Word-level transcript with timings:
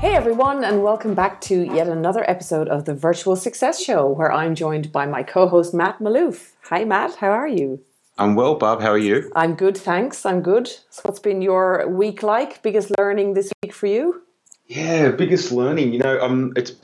Hey 0.00 0.14
everyone, 0.14 0.62
and 0.62 0.84
welcome 0.84 1.14
back 1.14 1.40
to 1.40 1.60
yet 1.60 1.88
another 1.88 2.22
episode 2.30 2.68
of 2.68 2.84
the 2.84 2.94
Virtual 2.94 3.34
Success 3.34 3.82
Show, 3.82 4.06
where 4.06 4.30
I'm 4.30 4.54
joined 4.54 4.92
by 4.92 5.06
my 5.06 5.24
co-host 5.24 5.74
Matt 5.74 5.98
Malouf. 5.98 6.52
Hi 6.66 6.84
Matt, 6.84 7.16
how 7.16 7.30
are 7.30 7.48
you? 7.48 7.80
I'm 8.16 8.36
well, 8.36 8.54
Bob. 8.54 8.80
How 8.80 8.90
are 8.92 8.98
you? 8.98 9.28
I'm 9.34 9.56
good, 9.56 9.76
thanks. 9.76 10.24
I'm 10.24 10.40
good. 10.40 10.68
So, 10.90 11.02
what's 11.02 11.18
been 11.18 11.42
your 11.42 11.88
week 11.88 12.22
like? 12.22 12.62
Biggest 12.62 12.92
learning 12.96 13.34
this 13.34 13.50
week 13.60 13.72
for 13.72 13.88
you? 13.88 14.22
Yeah, 14.68 15.10
biggest 15.10 15.50
learning. 15.50 15.92
You 15.94 15.98
know, 15.98 16.20
um, 16.20 16.52
it's 16.54 16.74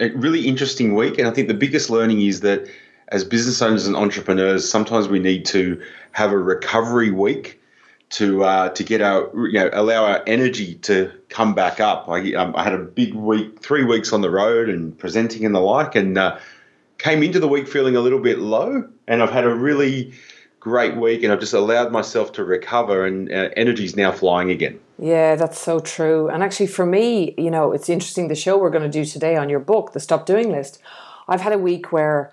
a 0.00 0.10
really 0.16 0.48
interesting 0.48 0.96
week, 0.96 1.16
and 1.16 1.28
I 1.28 1.30
think 1.30 1.46
the 1.46 1.54
biggest 1.54 1.90
learning 1.90 2.22
is 2.22 2.40
that 2.40 2.68
as 3.08 3.22
business 3.22 3.62
owners 3.62 3.86
and 3.86 3.94
entrepreneurs, 3.94 4.68
sometimes 4.68 5.06
we 5.06 5.20
need 5.20 5.44
to 5.46 5.80
have 6.10 6.32
a 6.32 6.38
recovery 6.38 7.12
week 7.12 7.60
to 8.10 8.44
uh, 8.44 8.68
to 8.70 8.84
get 8.84 9.00
our 9.00 9.30
you 9.34 9.52
know 9.52 9.70
allow 9.72 10.04
our 10.04 10.22
energy 10.26 10.74
to 10.76 11.10
come 11.28 11.54
back 11.54 11.80
up. 11.80 12.08
I, 12.08 12.32
um, 12.34 12.54
I 12.56 12.62
had 12.62 12.74
a 12.74 12.78
big 12.78 13.14
week, 13.14 13.60
three 13.60 13.84
weeks 13.84 14.12
on 14.12 14.20
the 14.20 14.30
road 14.30 14.68
and 14.68 14.96
presenting 14.96 15.44
and 15.44 15.54
the 15.54 15.60
like, 15.60 15.94
and 15.94 16.16
uh, 16.16 16.38
came 16.98 17.22
into 17.22 17.40
the 17.40 17.48
week 17.48 17.68
feeling 17.68 17.96
a 17.96 18.00
little 18.00 18.20
bit 18.20 18.38
low. 18.38 18.88
And 19.06 19.22
I've 19.22 19.32
had 19.32 19.44
a 19.44 19.54
really 19.54 20.14
great 20.60 20.96
week, 20.96 21.22
and 21.22 21.32
I've 21.32 21.40
just 21.40 21.52
allowed 21.52 21.92
myself 21.92 22.32
to 22.32 22.44
recover, 22.44 23.04
and 23.04 23.30
uh, 23.30 23.50
energy's 23.56 23.96
now 23.96 24.12
flying 24.12 24.50
again. 24.50 24.80
Yeah, 24.98 25.34
that's 25.34 25.60
so 25.60 25.80
true. 25.80 26.28
And 26.28 26.42
actually, 26.42 26.68
for 26.68 26.86
me, 26.86 27.34
you 27.36 27.50
know, 27.50 27.72
it's 27.72 27.88
interesting 27.88 28.28
the 28.28 28.34
show 28.34 28.56
we're 28.56 28.70
going 28.70 28.90
to 28.90 28.98
do 28.98 29.04
today 29.04 29.36
on 29.36 29.48
your 29.48 29.60
book, 29.60 29.92
The 29.92 30.00
Stop 30.00 30.24
Doing 30.24 30.50
List. 30.50 30.80
I've 31.28 31.40
had 31.40 31.52
a 31.52 31.58
week 31.58 31.92
where 31.92 32.32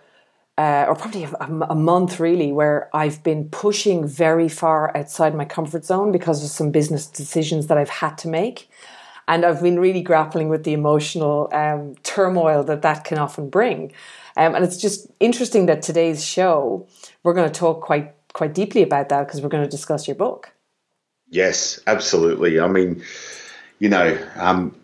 uh, 0.58 0.86
or 0.88 0.96
probably 0.96 1.24
a, 1.24 1.32
a, 1.70 1.76
month 1.76 2.20
really, 2.20 2.52
where 2.52 2.90
I've 2.94 3.24
been 3.24 3.50
pushing 3.50 4.06
very 4.06 4.50
far 4.50 4.96
outside 4.96 5.34
my 5.34 5.46
comfort 5.46 5.86
zone 5.86 6.12
because 6.12 6.44
of 6.44 6.50
some 6.50 6.72
business 6.72 7.08
decisions 7.08 7.68
that 7.68 7.78
I've 7.78 7.90
had 7.90 8.18
to 8.20 8.28
make. 8.28 8.70
And 9.28 9.46
I've 9.46 9.62
been 9.62 9.80
really 9.80 10.02
grappling 10.02 10.50
with 10.50 10.64
the 10.64 10.74
emotional 10.74 11.50
um, 11.54 11.96
turmoil 12.04 12.64
that 12.66 12.82
that 12.82 13.06
can 13.06 13.18
often 13.18 13.50
bring. 13.50 13.94
Um, 14.36 14.56
and 14.56 14.64
it's 14.64 14.78
just 14.78 15.08
interesting 15.20 15.68
that 15.68 15.82
today's 15.82 16.24
show, 16.24 16.88
we're 17.24 17.34
going 17.34 17.52
to 17.52 17.60
talk 17.60 17.82
quite 17.82 18.14
quite 18.34 18.54
deeply 18.54 18.82
about 18.82 19.10
that 19.10 19.28
because 19.28 19.42
we're 19.42 19.50
going 19.50 19.64
to 19.64 19.70
discuss 19.70 20.08
your 20.08 20.16
book. 20.16 20.54
Yes, 21.30 21.80
absolutely. 21.88 22.60
I 22.60 22.68
mean, 22.68 23.04
you 23.80 23.90
know, 23.90 24.18
um, 24.36 24.76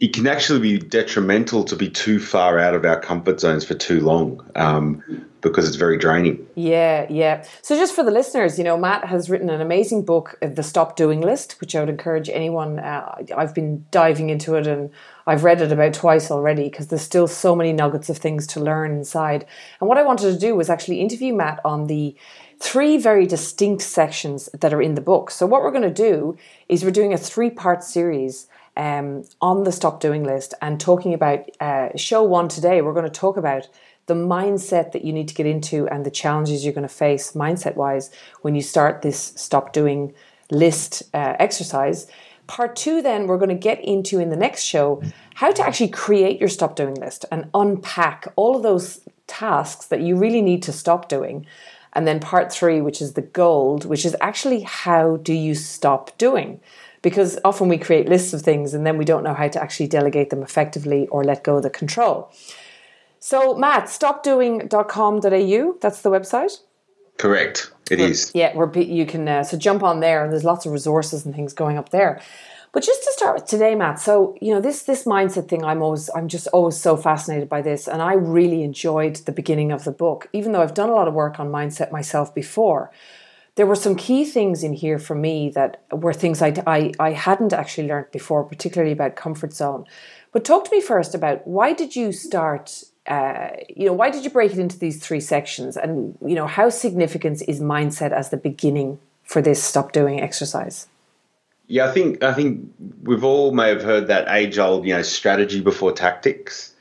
it 0.00 0.14
can 0.14 0.26
actually 0.26 0.60
be 0.60 0.78
detrimental 0.78 1.62
to 1.64 1.76
be 1.76 1.88
too 1.90 2.18
far 2.18 2.58
out 2.58 2.74
of 2.74 2.86
our 2.86 2.98
comfort 2.98 3.38
zones 3.38 3.66
for 3.66 3.74
too 3.74 4.00
long 4.00 4.42
um, 4.54 5.02
because 5.42 5.68
it's 5.68 5.76
very 5.76 5.98
draining. 5.98 6.46
Yeah, 6.54 7.06
yeah. 7.10 7.44
So, 7.60 7.76
just 7.76 7.94
for 7.94 8.02
the 8.02 8.10
listeners, 8.10 8.56
you 8.56 8.64
know, 8.64 8.78
Matt 8.78 9.04
has 9.04 9.28
written 9.28 9.50
an 9.50 9.60
amazing 9.60 10.06
book, 10.06 10.38
uh, 10.40 10.48
The 10.48 10.62
Stop 10.62 10.96
Doing 10.96 11.20
List, 11.20 11.60
which 11.60 11.76
I 11.76 11.80
would 11.80 11.90
encourage 11.90 12.30
anyone. 12.30 12.78
Uh, 12.78 13.14
I've 13.36 13.54
been 13.54 13.84
diving 13.90 14.30
into 14.30 14.54
it 14.54 14.66
and 14.66 14.90
I've 15.26 15.44
read 15.44 15.60
it 15.60 15.70
about 15.70 15.92
twice 15.92 16.30
already 16.30 16.70
because 16.70 16.86
there's 16.86 17.02
still 17.02 17.28
so 17.28 17.54
many 17.54 17.74
nuggets 17.74 18.08
of 18.08 18.16
things 18.16 18.46
to 18.48 18.60
learn 18.60 18.92
inside. 18.92 19.44
And 19.80 19.88
what 19.88 19.98
I 19.98 20.02
wanted 20.02 20.32
to 20.32 20.38
do 20.38 20.56
was 20.56 20.70
actually 20.70 21.00
interview 21.00 21.34
Matt 21.34 21.60
on 21.62 21.88
the 21.88 22.16
three 22.58 22.96
very 22.96 23.26
distinct 23.26 23.82
sections 23.82 24.48
that 24.58 24.72
are 24.72 24.80
in 24.80 24.94
the 24.94 25.02
book. 25.02 25.30
So, 25.30 25.44
what 25.44 25.60
we're 25.60 25.70
going 25.70 25.82
to 25.82 25.90
do 25.90 26.38
is 26.70 26.84
we're 26.84 26.90
doing 26.90 27.12
a 27.12 27.18
three 27.18 27.50
part 27.50 27.84
series 27.84 28.46
um, 28.80 29.24
on 29.42 29.64
the 29.64 29.72
stop 29.72 30.00
doing 30.00 30.24
list 30.24 30.54
and 30.62 30.80
talking 30.80 31.12
about 31.12 31.46
uh, 31.60 31.90
show 31.96 32.22
one 32.22 32.48
today. 32.48 32.80
We're 32.80 32.94
going 32.94 33.04
to 33.04 33.10
talk 33.10 33.36
about 33.36 33.68
the 34.06 34.14
mindset 34.14 34.92
that 34.92 35.04
you 35.04 35.12
need 35.12 35.28
to 35.28 35.34
get 35.34 35.44
into 35.44 35.86
and 35.88 36.06
the 36.06 36.10
challenges 36.10 36.64
you're 36.64 36.72
going 36.72 36.88
to 36.88 36.94
face 36.94 37.32
mindset 37.32 37.76
wise 37.76 38.10
when 38.40 38.54
you 38.54 38.62
start 38.62 39.02
this 39.02 39.34
stop 39.36 39.74
doing 39.74 40.14
list 40.50 41.02
uh, 41.12 41.36
exercise. 41.38 42.06
Part 42.46 42.74
two, 42.74 43.02
then, 43.02 43.26
we're 43.26 43.36
going 43.36 43.50
to 43.50 43.54
get 43.54 43.84
into 43.84 44.18
in 44.18 44.30
the 44.30 44.36
next 44.36 44.62
show 44.62 45.02
how 45.34 45.52
to 45.52 45.62
actually 45.62 45.90
create 45.90 46.40
your 46.40 46.48
stop 46.48 46.74
doing 46.74 46.94
list 46.94 47.26
and 47.30 47.50
unpack 47.52 48.32
all 48.34 48.56
of 48.56 48.62
those 48.62 49.00
tasks 49.26 49.86
that 49.88 50.00
you 50.00 50.16
really 50.16 50.40
need 50.40 50.62
to 50.62 50.72
stop 50.72 51.06
doing. 51.06 51.44
And 51.92 52.06
then 52.06 52.18
part 52.18 52.50
three, 52.50 52.80
which 52.80 53.02
is 53.02 53.12
the 53.12 53.22
gold, 53.22 53.84
which 53.84 54.06
is 54.06 54.16
actually 54.22 54.62
how 54.62 55.18
do 55.18 55.34
you 55.34 55.54
stop 55.54 56.16
doing? 56.16 56.60
Because 57.02 57.38
often 57.44 57.68
we 57.68 57.78
create 57.78 58.08
lists 58.08 58.32
of 58.32 58.42
things 58.42 58.74
and 58.74 58.86
then 58.86 58.98
we 58.98 59.04
don't 59.04 59.22
know 59.22 59.34
how 59.34 59.48
to 59.48 59.62
actually 59.62 59.88
delegate 59.88 60.30
them 60.30 60.42
effectively 60.42 61.06
or 61.08 61.24
let 61.24 61.44
go 61.44 61.56
of 61.56 61.62
the 61.62 61.70
control. 61.70 62.30
So, 63.18 63.54
Matt, 63.54 63.84
stopdoing.com.au, 63.84 65.78
that's 65.80 66.02
the 66.02 66.10
website? 66.10 66.60
Correct. 67.18 67.70
It 67.90 68.00
is. 68.00 68.30
Yeah, 68.34 68.56
where 68.56 68.70
you 68.78 69.04
can 69.04 69.28
uh, 69.28 69.44
so 69.44 69.58
jump 69.58 69.82
on 69.82 70.00
there, 70.00 70.22
and 70.22 70.32
there's 70.32 70.44
lots 70.44 70.64
of 70.64 70.72
resources 70.72 71.26
and 71.26 71.34
things 71.34 71.52
going 71.52 71.76
up 71.76 71.90
there. 71.90 72.20
But 72.72 72.84
just 72.84 73.02
to 73.02 73.12
start 73.12 73.34
with 73.34 73.46
today, 73.46 73.74
Matt. 73.74 73.98
So 73.98 74.38
you 74.40 74.54
know 74.54 74.60
this 74.60 74.84
this 74.84 75.04
mindset 75.04 75.48
thing. 75.48 75.64
I'm 75.64 75.82
always 75.82 76.08
I'm 76.14 76.28
just 76.28 76.46
always 76.48 76.76
so 76.76 76.96
fascinated 76.96 77.48
by 77.48 77.62
this, 77.62 77.88
and 77.88 78.00
I 78.00 78.14
really 78.14 78.62
enjoyed 78.62 79.16
the 79.16 79.32
beginning 79.32 79.72
of 79.72 79.82
the 79.84 79.90
book, 79.90 80.28
even 80.32 80.52
though 80.52 80.62
I've 80.62 80.72
done 80.72 80.88
a 80.88 80.94
lot 80.94 81.08
of 81.08 81.14
work 81.14 81.40
on 81.40 81.50
mindset 81.50 81.90
myself 81.90 82.32
before 82.32 82.92
there 83.56 83.66
were 83.66 83.76
some 83.76 83.96
key 83.96 84.24
things 84.24 84.62
in 84.62 84.72
here 84.72 84.98
for 84.98 85.14
me 85.14 85.50
that 85.50 85.82
were 85.90 86.12
things 86.12 86.40
I, 86.40 86.54
I, 86.66 86.92
I 86.98 87.12
hadn't 87.12 87.52
actually 87.52 87.88
learned 87.88 88.10
before, 88.12 88.44
particularly 88.44 88.92
about 88.92 89.16
comfort 89.16 89.52
zone. 89.52 89.84
But 90.32 90.44
talk 90.44 90.64
to 90.66 90.70
me 90.70 90.80
first 90.80 91.14
about 91.14 91.46
why 91.46 91.72
did 91.72 91.96
you 91.96 92.12
start 92.12 92.84
uh, 93.06 93.50
you 93.68 93.86
know, 93.86 93.92
why 93.92 94.10
did 94.10 94.24
you 94.24 94.30
break 94.30 94.52
it 94.52 94.58
into 94.58 94.78
these 94.78 95.04
three 95.04 95.20
sections? 95.20 95.76
And, 95.76 96.16
you 96.24 96.34
know, 96.34 96.46
how 96.46 96.68
significant 96.68 97.42
is 97.48 97.60
mindset 97.60 98.12
as 98.12 98.30
the 98.30 98.36
beginning 98.36 98.98
for 99.24 99.42
this 99.42 99.62
stop 99.62 99.92
doing 99.92 100.20
exercise? 100.20 100.86
Yeah, 101.66 101.88
I 101.88 101.92
think 101.92 102.22
I 102.22 102.34
think 102.34 102.72
we've 103.02 103.24
all 103.24 103.52
may 103.52 103.68
have 103.68 103.82
heard 103.82 104.08
that 104.08 104.28
age 104.28 104.58
old, 104.58 104.84
you 104.84 104.94
know, 104.94 105.02
strategy 105.02 105.60
before 105.60 105.92
tactics. 105.92 106.74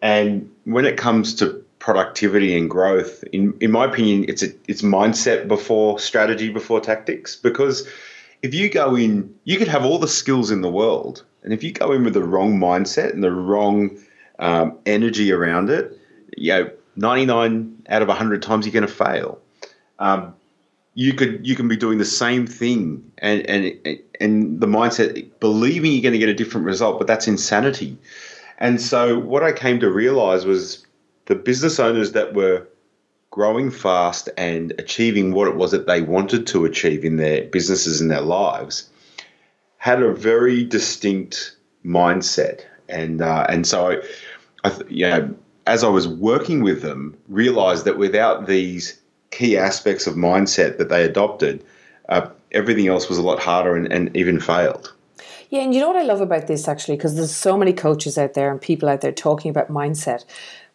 And 0.00 0.50
when 0.64 0.84
it 0.84 0.96
comes 0.96 1.34
to 1.36 1.64
productivity 1.88 2.54
and 2.54 2.68
growth, 2.68 3.24
in 3.32 3.56
in 3.62 3.70
my 3.70 3.86
opinion, 3.86 4.26
it's 4.28 4.42
a, 4.42 4.48
it's 4.66 4.82
mindset 4.82 5.48
before 5.48 5.98
strategy 5.98 6.50
before 6.50 6.82
tactics. 6.82 7.34
Because 7.34 7.88
if 8.42 8.52
you 8.52 8.68
go 8.68 8.94
in, 8.94 9.34
you 9.44 9.56
could 9.56 9.68
have 9.68 9.86
all 9.86 9.98
the 9.98 10.06
skills 10.06 10.50
in 10.50 10.60
the 10.60 10.68
world, 10.68 11.24
and 11.42 11.54
if 11.54 11.62
you 11.64 11.72
go 11.72 11.92
in 11.92 12.04
with 12.04 12.12
the 12.12 12.22
wrong 12.22 12.60
mindset 12.60 13.14
and 13.14 13.24
the 13.24 13.32
wrong 13.32 13.96
um, 14.38 14.76
energy 14.84 15.32
around 15.32 15.70
it, 15.70 15.98
you 16.36 16.52
know, 16.52 16.70
ninety 16.94 17.24
nine 17.24 17.82
out 17.88 18.02
of 18.02 18.08
hundred 18.10 18.42
times 18.42 18.66
you're 18.66 18.78
going 18.80 18.86
to 18.86 18.92
fail. 19.06 19.40
Um, 19.98 20.34
you 20.92 21.14
could 21.14 21.46
you 21.46 21.56
can 21.56 21.68
be 21.68 21.76
doing 21.78 21.96
the 21.96 22.04
same 22.24 22.46
thing 22.46 23.02
and 23.16 23.48
and 23.48 23.98
and 24.20 24.60
the 24.60 24.66
mindset 24.66 25.30
believing 25.40 25.92
you're 25.92 26.02
going 26.02 26.12
to 26.12 26.18
get 26.18 26.28
a 26.28 26.34
different 26.34 26.66
result, 26.66 26.98
but 26.98 27.06
that's 27.06 27.26
insanity. 27.26 27.96
And 28.58 28.78
so 28.78 29.18
what 29.18 29.42
I 29.42 29.52
came 29.52 29.80
to 29.80 29.88
realize 29.88 30.44
was 30.44 30.84
the 31.28 31.34
business 31.34 31.78
owners 31.78 32.12
that 32.12 32.34
were 32.34 32.66
growing 33.30 33.70
fast 33.70 34.30
and 34.38 34.72
achieving 34.78 35.32
what 35.32 35.46
it 35.46 35.56
was 35.56 35.70
that 35.70 35.86
they 35.86 36.00
wanted 36.00 36.46
to 36.46 36.64
achieve 36.64 37.04
in 37.04 37.16
their 37.16 37.44
businesses 37.44 38.00
and 38.00 38.10
their 38.10 38.22
lives 38.22 38.88
had 39.76 40.02
a 40.02 40.12
very 40.12 40.64
distinct 40.64 41.54
mindset. 41.84 42.62
And 42.88 43.20
uh, 43.20 43.46
and 43.48 43.66
so, 43.66 44.00
I, 44.64 44.68
I, 44.68 44.72
you 44.88 45.08
know, 45.08 45.34
as 45.66 45.84
I 45.84 45.88
was 45.88 46.08
working 46.08 46.62
with 46.62 46.80
them, 46.80 47.16
realized 47.28 47.84
that 47.84 47.98
without 47.98 48.46
these 48.46 48.98
key 49.30 49.58
aspects 49.58 50.06
of 50.06 50.14
mindset 50.14 50.78
that 50.78 50.88
they 50.88 51.04
adopted, 51.04 51.62
uh, 52.08 52.30
everything 52.52 52.88
else 52.88 53.10
was 53.10 53.18
a 53.18 53.22
lot 53.22 53.38
harder 53.38 53.76
and, 53.76 53.92
and 53.92 54.16
even 54.16 54.40
failed. 54.40 54.94
Yeah, 55.50 55.60
and 55.60 55.74
you 55.74 55.80
know 55.80 55.88
what 55.88 55.96
I 55.96 56.02
love 56.02 56.22
about 56.22 56.46
this 56.46 56.66
actually, 56.66 56.96
because 56.96 57.16
there's 57.16 57.34
so 57.34 57.58
many 57.58 57.74
coaches 57.74 58.16
out 58.16 58.32
there 58.32 58.50
and 58.50 58.60
people 58.60 58.88
out 58.88 59.02
there 59.02 59.12
talking 59.12 59.50
about 59.50 59.68
mindset. 59.68 60.24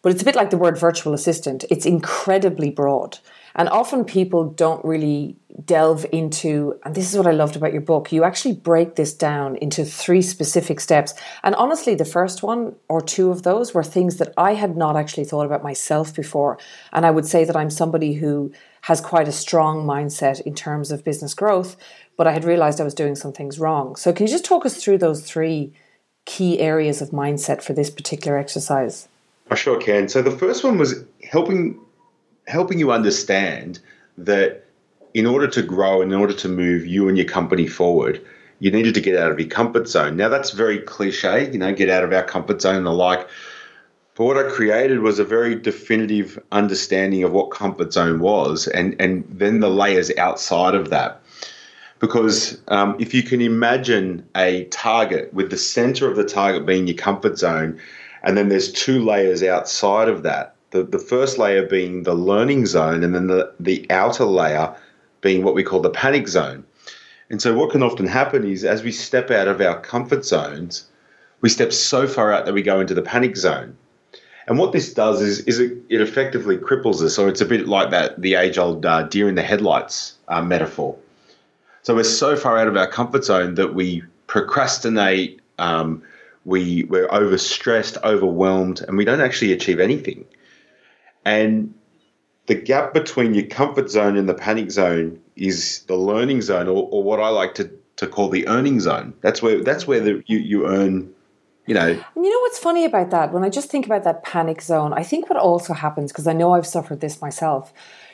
But 0.04 0.12
it's 0.12 0.20
a 0.20 0.26
bit 0.26 0.36
like 0.36 0.50
the 0.50 0.58
word 0.58 0.78
virtual 0.78 1.14
assistant. 1.14 1.64
It's 1.70 1.86
incredibly 1.86 2.68
broad. 2.68 3.20
And 3.54 3.70
often 3.70 4.04
people 4.04 4.44
don't 4.44 4.84
really 4.84 5.36
delve 5.64 6.04
into, 6.12 6.78
and 6.84 6.94
this 6.94 7.10
is 7.10 7.16
what 7.16 7.26
I 7.26 7.30
loved 7.30 7.56
about 7.56 7.72
your 7.72 7.80
book, 7.80 8.12
you 8.12 8.22
actually 8.22 8.52
break 8.52 8.96
this 8.96 9.14
down 9.14 9.56
into 9.56 9.82
three 9.82 10.20
specific 10.20 10.80
steps. 10.80 11.14
And 11.42 11.54
honestly, 11.54 11.94
the 11.94 12.04
first 12.04 12.42
one 12.42 12.74
or 12.86 13.00
two 13.00 13.30
of 13.30 13.44
those 13.44 13.72
were 13.72 13.82
things 13.82 14.18
that 14.18 14.34
I 14.36 14.54
had 14.54 14.76
not 14.76 14.94
actually 14.94 15.24
thought 15.24 15.46
about 15.46 15.62
myself 15.62 16.14
before. 16.14 16.58
And 16.92 17.06
I 17.06 17.10
would 17.10 17.24
say 17.24 17.46
that 17.46 17.56
I'm 17.56 17.70
somebody 17.70 18.12
who 18.12 18.52
has 18.82 19.00
quite 19.00 19.26
a 19.26 19.32
strong 19.32 19.86
mindset 19.86 20.42
in 20.42 20.54
terms 20.54 20.90
of 20.90 21.02
business 21.02 21.32
growth, 21.32 21.78
but 22.18 22.26
I 22.26 22.32
had 22.32 22.44
realized 22.44 22.78
I 22.78 22.84
was 22.84 22.92
doing 22.92 23.14
some 23.14 23.32
things 23.32 23.58
wrong. 23.58 23.96
So, 23.96 24.12
can 24.12 24.26
you 24.26 24.32
just 24.32 24.44
talk 24.44 24.66
us 24.66 24.76
through 24.76 24.98
those 24.98 25.22
three 25.22 25.72
key 26.26 26.60
areas 26.60 27.00
of 27.00 27.08
mindset 27.08 27.62
for 27.62 27.72
this 27.72 27.88
particular 27.88 28.36
exercise? 28.36 29.08
I 29.50 29.54
sure 29.54 29.78
can. 29.78 30.08
So 30.08 30.22
the 30.22 30.30
first 30.30 30.64
one 30.64 30.78
was 30.78 31.04
helping 31.22 31.80
helping 32.46 32.78
you 32.78 32.92
understand 32.92 33.80
that 34.18 34.64
in 35.14 35.26
order 35.26 35.46
to 35.46 35.62
grow, 35.62 36.02
in 36.02 36.12
order 36.12 36.34
to 36.34 36.48
move 36.48 36.86
you 36.86 37.08
and 37.08 37.16
your 37.16 37.26
company 37.26 37.66
forward, 37.66 38.20
you 38.58 38.70
needed 38.70 38.94
to 38.94 39.00
get 39.00 39.16
out 39.16 39.30
of 39.30 39.38
your 39.38 39.48
comfort 39.48 39.88
zone. 39.88 40.16
Now 40.16 40.28
that's 40.28 40.50
very 40.50 40.78
cliche, 40.78 41.50
you 41.50 41.58
know, 41.58 41.72
get 41.72 41.88
out 41.88 42.04
of 42.04 42.12
our 42.12 42.24
comfort 42.24 42.60
zone 42.62 42.76
and 42.76 42.86
the 42.86 42.92
like. 42.92 43.28
But 44.16 44.24
what 44.24 44.38
I 44.38 44.48
created 44.48 45.00
was 45.00 45.18
a 45.18 45.24
very 45.24 45.56
definitive 45.56 46.38
understanding 46.52 47.24
of 47.24 47.32
what 47.32 47.50
comfort 47.50 47.92
zone 47.92 48.20
was, 48.20 48.68
and 48.68 48.96
and 49.00 49.24
then 49.28 49.60
the 49.60 49.70
layers 49.70 50.10
outside 50.16 50.74
of 50.74 50.90
that. 50.90 51.20
Because 51.98 52.60
um, 52.68 52.96
if 52.98 53.14
you 53.14 53.22
can 53.22 53.40
imagine 53.40 54.28
a 54.36 54.64
target 54.64 55.32
with 55.32 55.50
the 55.50 55.56
center 55.56 56.08
of 56.08 56.16
the 56.16 56.24
target 56.24 56.66
being 56.66 56.86
your 56.86 56.96
comfort 56.96 57.38
zone, 57.38 57.80
and 58.24 58.36
then 58.36 58.48
there's 58.48 58.72
two 58.72 59.04
layers 59.04 59.42
outside 59.42 60.08
of 60.08 60.22
that. 60.24 60.56
The, 60.70 60.82
the 60.82 60.98
first 60.98 61.38
layer 61.38 61.64
being 61.64 62.02
the 62.02 62.14
learning 62.14 62.66
zone, 62.66 63.04
and 63.04 63.14
then 63.14 63.28
the, 63.28 63.52
the 63.60 63.86
outer 63.90 64.24
layer 64.24 64.74
being 65.20 65.44
what 65.44 65.54
we 65.54 65.62
call 65.62 65.80
the 65.80 65.90
panic 65.90 66.26
zone. 66.26 66.64
And 67.30 67.40
so, 67.40 67.54
what 67.54 67.70
can 67.70 67.82
often 67.82 68.06
happen 68.06 68.44
is 68.44 68.64
as 68.64 68.82
we 68.82 68.90
step 68.90 69.30
out 69.30 69.46
of 69.46 69.60
our 69.60 69.80
comfort 69.80 70.24
zones, 70.24 70.86
we 71.40 71.48
step 71.48 71.72
so 71.72 72.08
far 72.08 72.32
out 72.32 72.46
that 72.46 72.54
we 72.54 72.62
go 72.62 72.80
into 72.80 72.94
the 72.94 73.02
panic 73.02 73.36
zone. 73.36 73.76
And 74.46 74.58
what 74.58 74.72
this 74.72 74.92
does 74.92 75.22
is, 75.22 75.40
is 75.40 75.58
it, 75.58 75.72
it 75.88 76.00
effectively 76.00 76.58
cripples 76.58 77.02
us. 77.02 77.14
So 77.14 77.28
it's 77.28 77.40
a 77.40 77.46
bit 77.46 77.66
like 77.66 77.90
that 77.90 78.20
the 78.20 78.34
age 78.34 78.58
old 78.58 78.84
uh, 78.84 79.04
deer 79.04 79.28
in 79.28 79.36
the 79.36 79.42
headlights 79.42 80.14
uh, 80.28 80.42
metaphor. 80.42 80.96
So 81.82 81.94
we're 81.94 82.04
so 82.04 82.36
far 82.36 82.58
out 82.58 82.68
of 82.68 82.76
our 82.76 82.86
comfort 82.86 83.24
zone 83.24 83.54
that 83.54 83.74
we 83.74 84.02
procrastinate, 84.26 85.40
um, 85.58 86.02
we 86.44 86.84
we're 86.84 87.08
overstressed, 87.08 88.02
overwhelmed, 88.02 88.82
and 88.82 88.96
we 88.96 89.04
don't 89.04 89.20
actually 89.20 89.52
achieve 89.52 89.80
anything. 89.80 90.24
And 91.24 91.74
the 92.46 92.54
gap 92.54 92.92
between 92.92 93.34
your 93.34 93.46
comfort 93.46 93.90
zone 93.90 94.16
and 94.16 94.28
the 94.28 94.34
panic 94.34 94.70
zone 94.70 95.20
is 95.36 95.82
the 95.86 95.96
learning 95.96 96.42
zone, 96.42 96.68
or, 96.68 96.88
or 96.90 97.02
what 97.02 97.20
I 97.20 97.28
like 97.28 97.54
to, 97.54 97.70
to 97.96 98.06
call 98.06 98.28
the 98.28 98.46
earning 98.48 98.80
zone. 98.80 99.14
That's 99.20 99.42
where 99.42 99.62
that's 99.62 99.86
where 99.86 100.00
the, 100.00 100.22
you 100.26 100.38
you 100.38 100.66
earn. 100.66 101.12
You 101.66 101.72
know. 101.72 101.88
And 101.88 102.24
you 102.24 102.30
know 102.30 102.40
what's 102.40 102.58
funny 102.58 102.84
about 102.84 103.08
that? 103.10 103.32
When 103.32 103.42
I 103.42 103.48
just 103.48 103.70
think 103.70 103.86
about 103.86 104.04
that 104.04 104.22
panic 104.22 104.60
zone, 104.60 104.92
I 104.92 105.02
think 105.02 105.30
what 105.30 105.38
also 105.38 105.72
happens 105.72 106.12
because 106.12 106.26
I 106.26 106.34
know 106.34 106.52
I've 106.52 106.66
suffered 106.66 107.00
this 107.00 107.22
myself. 107.22 107.72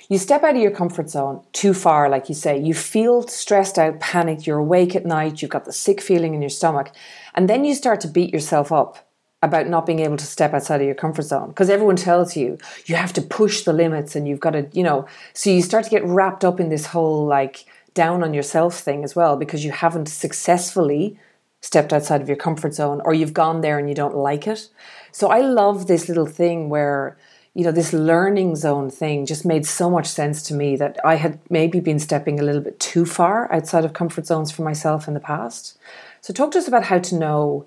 You 0.08 0.18
step 0.18 0.42
out 0.44 0.56
of 0.56 0.62
your 0.62 0.70
comfort 0.70 1.10
zone 1.10 1.42
too 1.52 1.74
far, 1.74 2.08
like 2.08 2.28
you 2.28 2.34
say. 2.34 2.58
You 2.58 2.74
feel 2.74 3.26
stressed 3.26 3.78
out, 3.78 3.98
panicked. 4.00 4.46
You're 4.46 4.58
awake 4.58 4.94
at 4.94 5.04
night. 5.04 5.42
You've 5.42 5.50
got 5.50 5.64
the 5.64 5.72
sick 5.72 6.00
feeling 6.00 6.34
in 6.34 6.42
your 6.42 6.50
stomach, 6.50 6.92
and 7.34 7.48
then 7.48 7.64
you 7.64 7.74
start 7.74 8.00
to 8.00 8.08
beat 8.08 8.32
yourself 8.32 8.72
up 8.72 9.06
about 9.42 9.68
not 9.68 9.86
being 9.86 10.00
able 10.00 10.16
to 10.16 10.26
step 10.26 10.52
outside 10.52 10.80
of 10.80 10.86
your 10.86 10.94
comfort 10.94 11.22
zone 11.22 11.48
because 11.48 11.70
everyone 11.70 11.96
tells 11.96 12.36
you 12.36 12.58
you 12.84 12.94
have 12.94 13.12
to 13.12 13.22
push 13.22 13.62
the 13.62 13.72
limits 13.72 14.14
and 14.14 14.28
you've 14.28 14.40
got 14.40 14.50
to, 14.50 14.68
you 14.72 14.82
know, 14.82 15.06
so 15.32 15.48
you 15.48 15.62
start 15.62 15.84
to 15.84 15.90
get 15.90 16.04
wrapped 16.04 16.44
up 16.44 16.60
in 16.60 16.68
this 16.68 16.86
whole 16.86 17.24
like 17.24 17.64
down 17.94 18.22
on 18.22 18.34
yourself 18.34 18.78
thing 18.78 19.02
as 19.02 19.16
well 19.16 19.36
because 19.36 19.64
you 19.64 19.72
haven't 19.72 20.06
successfully 20.06 21.18
stepped 21.60 21.92
outside 21.92 22.20
of 22.20 22.28
your 22.28 22.36
comfort 22.36 22.74
zone 22.74 23.00
or 23.04 23.14
you've 23.14 23.34
gone 23.34 23.60
there 23.60 23.78
and 23.78 23.88
you 23.88 23.94
don't 23.94 24.16
like 24.16 24.46
it. 24.46 24.68
So 25.12 25.28
I 25.28 25.40
love 25.40 25.86
this 25.86 26.08
little 26.08 26.26
thing 26.26 26.68
where 26.68 27.16
you 27.54 27.64
know 27.64 27.72
this 27.72 27.92
learning 27.92 28.54
zone 28.54 28.90
thing 28.90 29.26
just 29.26 29.44
made 29.44 29.66
so 29.66 29.90
much 29.90 30.06
sense 30.06 30.42
to 30.44 30.54
me 30.54 30.76
that 30.76 30.98
I 31.04 31.16
had 31.16 31.40
maybe 31.50 31.80
been 31.80 31.98
stepping 31.98 32.38
a 32.38 32.44
little 32.44 32.60
bit 32.60 32.78
too 32.78 33.04
far 33.04 33.52
outside 33.52 33.84
of 33.84 33.92
comfort 33.92 34.26
zones 34.26 34.52
for 34.52 34.62
myself 34.62 35.08
in 35.08 35.14
the 35.14 35.20
past. 35.20 35.76
So 36.20 36.32
talk 36.32 36.50
to 36.52 36.58
us 36.58 36.68
about 36.68 36.84
how 36.84 36.98
to 36.98 37.14
know 37.16 37.66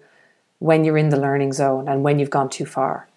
when 0.60 0.84
you're 0.86 0.98
in 0.98 1.10
the 1.10 1.20
learning 1.20 1.54
zone 1.54 1.88
and 1.88 2.04
when 2.04 2.20
you've 2.20 2.30
gone 2.30 2.50
too 2.50 2.66
far? 2.66 3.08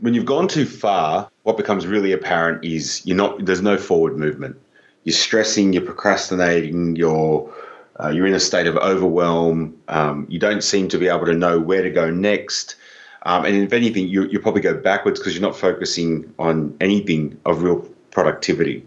When 0.00 0.14
you've 0.14 0.26
gone 0.26 0.48
too 0.48 0.66
far, 0.66 1.28
what 1.42 1.56
becomes 1.56 1.86
really 1.86 2.12
apparent 2.12 2.64
is 2.64 3.04
you're 3.04 3.16
not. 3.16 3.44
There's 3.44 3.62
no 3.62 3.76
forward 3.76 4.16
movement. 4.16 4.56
You're 5.04 5.14
stressing. 5.14 5.72
You're 5.72 5.82
procrastinating. 5.82 6.96
You're 6.96 7.52
uh, 8.02 8.08
you're 8.08 8.26
in 8.26 8.34
a 8.34 8.40
state 8.40 8.66
of 8.66 8.76
overwhelm. 8.76 9.76
Um, 9.88 10.26
you 10.28 10.38
don't 10.38 10.62
seem 10.62 10.88
to 10.88 10.98
be 10.98 11.08
able 11.08 11.26
to 11.26 11.34
know 11.34 11.58
where 11.58 11.82
to 11.82 11.90
go 11.90 12.10
next. 12.10 12.76
Um, 13.22 13.44
and 13.44 13.56
if 13.56 13.72
anything, 13.72 14.06
you, 14.06 14.26
you 14.28 14.38
probably 14.38 14.60
go 14.60 14.74
backwards 14.74 15.18
because 15.18 15.34
you're 15.34 15.42
not 15.42 15.56
focusing 15.56 16.32
on 16.38 16.76
anything 16.80 17.38
of 17.44 17.62
real 17.62 17.80
productivity. 18.10 18.86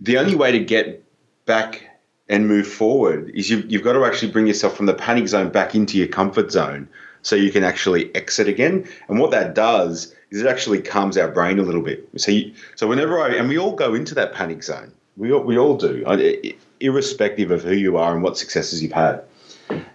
The 0.00 0.18
only 0.18 0.34
way 0.34 0.52
to 0.52 0.58
get 0.58 1.02
back 1.46 1.89
and 2.30 2.46
move 2.46 2.66
forward 2.66 3.28
is 3.34 3.50
you've, 3.50 3.70
you've 3.70 3.82
got 3.82 3.94
to 3.94 4.04
actually 4.04 4.30
bring 4.30 4.46
yourself 4.46 4.76
from 4.76 4.86
the 4.86 4.94
panic 4.94 5.26
zone 5.26 5.50
back 5.50 5.74
into 5.74 5.98
your 5.98 6.06
comfort 6.06 6.52
zone 6.52 6.88
so 7.22 7.34
you 7.34 7.50
can 7.50 7.64
actually 7.64 8.14
exit 8.14 8.46
again. 8.46 8.88
And 9.08 9.18
what 9.18 9.32
that 9.32 9.54
does 9.54 10.14
is 10.30 10.40
it 10.40 10.46
actually 10.46 10.80
calms 10.80 11.18
our 11.18 11.28
brain 11.28 11.58
a 11.58 11.62
little 11.62 11.82
bit. 11.82 12.08
So, 12.16 12.30
you, 12.30 12.54
so 12.76 12.86
whenever 12.86 13.20
I, 13.20 13.34
and 13.34 13.48
we 13.48 13.58
all 13.58 13.74
go 13.74 13.94
into 13.94 14.14
that 14.14 14.32
panic 14.32 14.62
zone, 14.62 14.92
we 15.16 15.32
all, 15.32 15.42
we 15.42 15.58
all 15.58 15.76
do, 15.76 16.54
irrespective 16.78 17.50
of 17.50 17.64
who 17.64 17.74
you 17.74 17.96
are 17.96 18.14
and 18.14 18.22
what 18.22 18.38
successes 18.38 18.80
you've 18.80 18.92
had. 18.92 19.22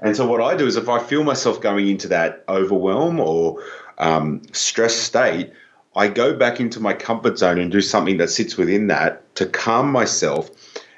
And 0.02 0.16
so 0.16 0.28
what 0.28 0.42
I 0.42 0.58
do 0.58 0.68
is 0.68 0.76
if 0.76 0.90
I 0.90 1.00
feel 1.00 1.24
myself 1.24 1.62
going 1.62 1.88
into 1.88 2.10
that 2.10 2.44
overwhelm 2.50 3.22
or 3.22 3.64
um, 3.98 4.42
stress 4.52 4.94
state, 4.94 5.54
I 5.96 6.10
go 6.10 6.36
back 6.36 6.60
into 6.60 6.82
my 6.82 6.94
comfort 6.94 7.38
zone 7.38 7.60
and 7.60 7.72
do 7.72 7.80
something 7.80 8.18
that 8.18 8.30
sits 8.30 8.58
within 8.58 8.88
that 8.88 9.34
to 9.36 9.46
calm 9.46 9.90
myself 9.90 10.52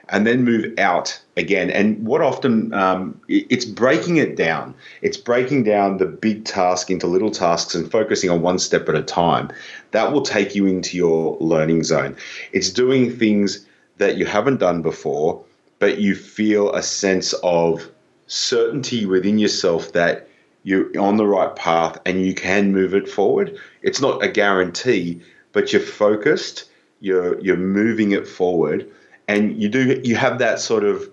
and 0.10 0.26
then 0.26 0.44
move 0.44 0.74
out 0.78 1.20
again. 1.36 1.70
And 1.70 2.06
what 2.06 2.22
often 2.22 2.74
um, 2.74 3.20
it's 3.28 3.66
breaking 3.66 4.18
it 4.18 4.36
down. 4.36 4.74
It's 5.02 5.18
breaking 5.18 5.64
down 5.64 5.98
the 5.98 6.06
big 6.06 6.46
task 6.46 6.90
into 6.90 7.08
little 7.08 7.32
tasks 7.32 7.76
and 7.76 7.92
focusing 7.92 8.30
on 8.30 8.42
one 8.42 8.60
step 8.60 8.88
at 8.88 8.96
a 8.96 9.04
time. 9.04 9.50
That 9.92 10.12
will 10.12 10.22
take 10.22 10.56
you 10.56 10.66
into 10.66 10.96
your 10.96 11.38
learning 11.40 11.84
zone. 11.84 12.16
It's 12.54 12.70
doing 12.70 13.12
things 13.12 13.66
that 13.98 14.18
you 14.18 14.26
haven't 14.26 14.60
done 14.60 14.82
before, 14.82 15.44
but 15.80 16.00
you 16.00 16.16
feel 16.16 16.74
a 16.74 16.82
sense 16.82 17.34
of 17.44 17.90
certainty 18.28 19.06
within 19.06 19.38
yourself 19.38 19.92
that 19.94 20.28
you're 20.64 20.98
on 21.00 21.18
the 21.18 21.26
right 21.26 21.56
path 21.56 21.98
and 22.06 22.26
you 22.26 22.34
can 22.34 22.72
move 22.74 22.94
it 22.94 23.10
forward. 23.10 23.58
It's 23.82 24.02
not 24.02 24.24
a 24.24 24.28
guarantee, 24.28 25.22
but 25.54 25.72
you're 25.72 25.82
focused. 25.82 26.70
You're 27.00 27.40
you're 27.42 27.58
moving 27.58 28.12
it 28.12 28.28
forward 28.28 28.90
and 29.28 29.62
you 29.62 29.70
do 29.70 30.02
you 30.04 30.16
have 30.16 30.40
that 30.40 30.60
sort 30.60 30.84
of 30.84 31.10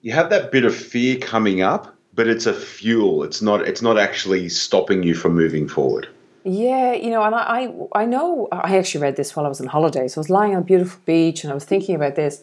you 0.00 0.12
have 0.12 0.30
that 0.30 0.50
bit 0.50 0.64
of 0.64 0.74
fear 0.74 1.18
coming 1.18 1.62
up, 1.62 1.94
but 2.14 2.26
it's 2.26 2.46
a 2.46 2.54
fuel. 2.54 3.22
It's 3.22 3.40
not 3.42 3.66
it's 3.66 3.82
not 3.82 3.98
actually 3.98 4.48
stopping 4.48 5.02
you 5.02 5.14
from 5.14 5.34
moving 5.34 5.68
forward. 5.68 6.08
Yeah, 6.44 6.94
you 6.94 7.10
know, 7.10 7.22
and 7.22 7.36
I, 7.36 7.72
I 7.94 8.04
know 8.04 8.48
I 8.50 8.76
actually 8.76 9.02
read 9.02 9.14
this 9.14 9.36
while 9.36 9.46
I 9.46 9.48
was 9.48 9.60
on 9.60 9.68
holiday. 9.68 10.08
So 10.08 10.18
I 10.18 10.22
was 10.22 10.30
lying 10.30 10.56
on 10.56 10.62
a 10.62 10.64
beautiful 10.64 11.00
beach 11.06 11.44
and 11.44 11.52
I 11.52 11.54
was 11.54 11.64
thinking 11.64 11.94
about 11.94 12.16
this. 12.16 12.42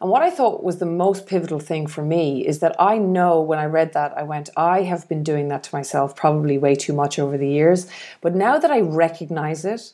And 0.00 0.10
what 0.10 0.22
I 0.22 0.30
thought 0.30 0.62
was 0.62 0.78
the 0.78 0.86
most 0.86 1.26
pivotal 1.26 1.58
thing 1.58 1.86
for 1.88 2.04
me 2.04 2.46
is 2.46 2.60
that 2.60 2.74
I 2.78 2.98
know 2.98 3.40
when 3.40 3.58
I 3.58 3.66
read 3.66 3.94
that, 3.94 4.16
I 4.16 4.22
went, 4.22 4.50
I 4.56 4.82
have 4.82 5.08
been 5.08 5.24
doing 5.24 5.48
that 5.48 5.64
to 5.64 5.74
myself 5.74 6.14
probably 6.14 6.58
way 6.58 6.74
too 6.74 6.92
much 6.92 7.18
over 7.18 7.36
the 7.36 7.48
years. 7.48 7.88
But 8.20 8.34
now 8.34 8.58
that 8.58 8.70
I 8.70 8.80
recognize 8.80 9.64
it, 9.64 9.92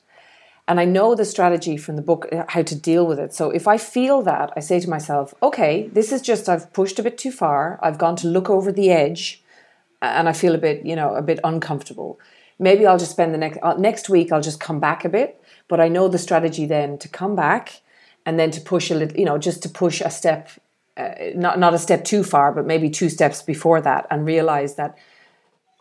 and 0.68 0.78
I 0.78 0.84
know 0.84 1.14
the 1.14 1.24
strategy 1.24 1.78
from 1.78 1.96
the 1.96 2.02
book, 2.02 2.28
uh, 2.30 2.44
how 2.46 2.60
to 2.60 2.74
deal 2.74 3.06
with 3.06 3.18
it. 3.18 3.32
So 3.32 3.50
if 3.50 3.66
I 3.66 3.78
feel 3.78 4.20
that, 4.22 4.52
I 4.54 4.60
say 4.60 4.78
to 4.80 4.90
myself, 4.90 5.32
okay, 5.42 5.88
this 5.88 6.12
is 6.12 6.20
just, 6.20 6.46
I've 6.46 6.70
pushed 6.74 6.98
a 6.98 7.02
bit 7.02 7.16
too 7.16 7.32
far. 7.32 7.80
I've 7.82 7.96
gone 7.96 8.16
to 8.16 8.28
look 8.28 8.50
over 8.50 8.70
the 8.70 8.90
edge 8.90 9.42
and 10.02 10.28
I 10.28 10.34
feel 10.34 10.54
a 10.54 10.58
bit, 10.58 10.84
you 10.84 10.94
know, 10.94 11.14
a 11.14 11.22
bit 11.22 11.40
uncomfortable. 11.42 12.20
Maybe 12.58 12.86
I'll 12.86 12.98
just 12.98 13.12
spend 13.12 13.32
the 13.32 13.38
next, 13.38 13.58
uh, 13.62 13.76
next 13.78 14.10
week, 14.10 14.30
I'll 14.30 14.42
just 14.42 14.60
come 14.60 14.78
back 14.78 15.06
a 15.06 15.08
bit. 15.08 15.42
But 15.68 15.80
I 15.80 15.88
know 15.88 16.06
the 16.06 16.18
strategy 16.18 16.66
then 16.66 16.98
to 16.98 17.08
come 17.08 17.34
back 17.34 17.80
and 18.26 18.38
then 18.38 18.50
to 18.50 18.60
push 18.60 18.90
a 18.90 18.94
little, 18.94 19.18
you 19.18 19.24
know, 19.24 19.38
just 19.38 19.62
to 19.62 19.70
push 19.70 20.02
a 20.02 20.10
step, 20.10 20.50
uh, 20.98 21.14
not, 21.34 21.58
not 21.58 21.72
a 21.72 21.78
step 21.78 22.04
too 22.04 22.22
far, 22.22 22.52
but 22.52 22.66
maybe 22.66 22.90
two 22.90 23.08
steps 23.08 23.40
before 23.40 23.80
that 23.80 24.06
and 24.10 24.26
realize 24.26 24.74
that 24.74 24.98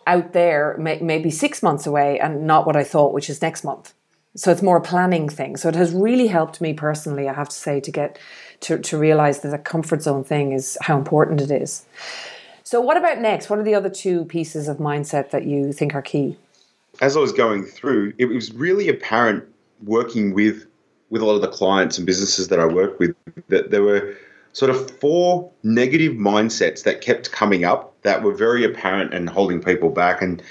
out 0.05 0.31
there 0.31 0.77
may, 0.79 0.97
maybe 1.01 1.29
six 1.29 1.61
months 1.61 1.85
away 1.85 2.19
and 2.21 2.47
not 2.47 2.65
what 2.65 2.77
I 2.77 2.85
thought, 2.85 3.13
which 3.13 3.29
is 3.29 3.41
next 3.41 3.65
month. 3.65 3.93
So 4.37 4.51
it's 4.51 4.61
more 4.61 4.77
a 4.77 4.81
planning 4.81 5.29
thing. 5.29 5.57
So 5.57 5.67
it 5.67 5.75
has 5.75 5.91
really 5.93 6.27
helped 6.27 6.61
me 6.61 6.73
personally, 6.73 7.27
I 7.27 7.33
have 7.33 7.49
to 7.49 7.55
say, 7.55 7.79
to 7.79 7.91
get 7.91 8.19
to, 8.61 8.77
to 8.77 8.97
realize 8.97 9.39
that 9.41 9.49
the 9.49 9.57
comfort 9.57 10.03
zone 10.03 10.23
thing 10.23 10.51
is 10.51 10.77
how 10.81 10.95
important 10.95 11.41
it 11.41 11.49
is. 11.49 11.85
So 12.63 12.79
what 12.79 12.97
about 12.97 13.19
next? 13.19 13.49
What 13.49 13.57
are 13.57 13.63
the 13.63 13.73
other 13.73 13.89
two 13.89 14.25
pieces 14.25 14.67
of 14.67 14.77
mindset 14.77 15.31
that 15.31 15.45
you 15.45 15.73
think 15.73 15.95
are 15.95 16.03
key? 16.03 16.37
As 17.01 17.17
I 17.17 17.19
was 17.19 17.31
going 17.31 17.63
through, 17.63 18.13
it 18.19 18.25
was 18.25 18.53
really 18.53 18.89
apparent 18.89 19.43
working 19.83 20.33
with 20.33 20.67
with 21.09 21.21
a 21.21 21.25
lot 21.25 21.35
of 21.35 21.41
the 21.41 21.47
clients 21.47 21.97
and 21.97 22.05
businesses 22.05 22.49
that 22.49 22.59
I 22.59 22.65
work 22.65 22.99
with 22.99 23.15
that 23.47 23.71
there 23.71 23.81
were 23.81 24.15
sort 24.51 24.69
of 24.69 24.91
four 24.99 25.49
negative 25.63 26.13
mindsets 26.13 26.83
that 26.83 26.99
kept 26.99 27.31
coming 27.31 27.63
up 27.63 27.95
that 28.01 28.23
were 28.23 28.33
very 28.33 28.65
apparent 28.65 29.13
and 29.13 29.29
holding 29.29 29.61
people 29.61 29.89
back. 29.89 30.21
And 30.21 30.43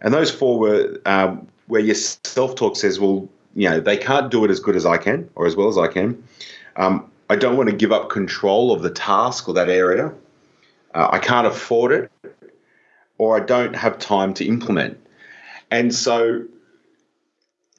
and 0.00 0.14
those 0.14 0.30
four 0.30 0.58
were 0.58 0.98
um, 1.04 1.46
where 1.70 1.80
your 1.80 1.94
self 1.94 2.54
talk 2.54 2.76
says, 2.76 2.98
well, 3.00 3.28
you 3.54 3.68
know, 3.68 3.80
they 3.80 3.96
can't 3.96 4.30
do 4.30 4.44
it 4.44 4.50
as 4.50 4.60
good 4.60 4.76
as 4.76 4.84
I 4.84 4.96
can 4.96 5.28
or 5.34 5.46
as 5.46 5.56
well 5.56 5.68
as 5.68 5.78
I 5.78 5.88
can. 5.88 6.22
Um, 6.76 7.10
I 7.28 7.36
don't 7.36 7.56
want 7.56 7.70
to 7.70 7.76
give 7.76 7.92
up 7.92 8.10
control 8.10 8.72
of 8.72 8.82
the 8.82 8.90
task 8.90 9.48
or 9.48 9.54
that 9.54 9.68
area. 9.68 10.12
Uh, 10.94 11.08
I 11.12 11.18
can't 11.20 11.46
afford 11.46 11.92
it, 11.92 12.10
or 13.18 13.36
I 13.36 13.44
don't 13.44 13.74
have 13.74 13.98
time 13.98 14.34
to 14.34 14.44
implement. 14.44 14.98
And 15.70 15.94
so 15.94 16.44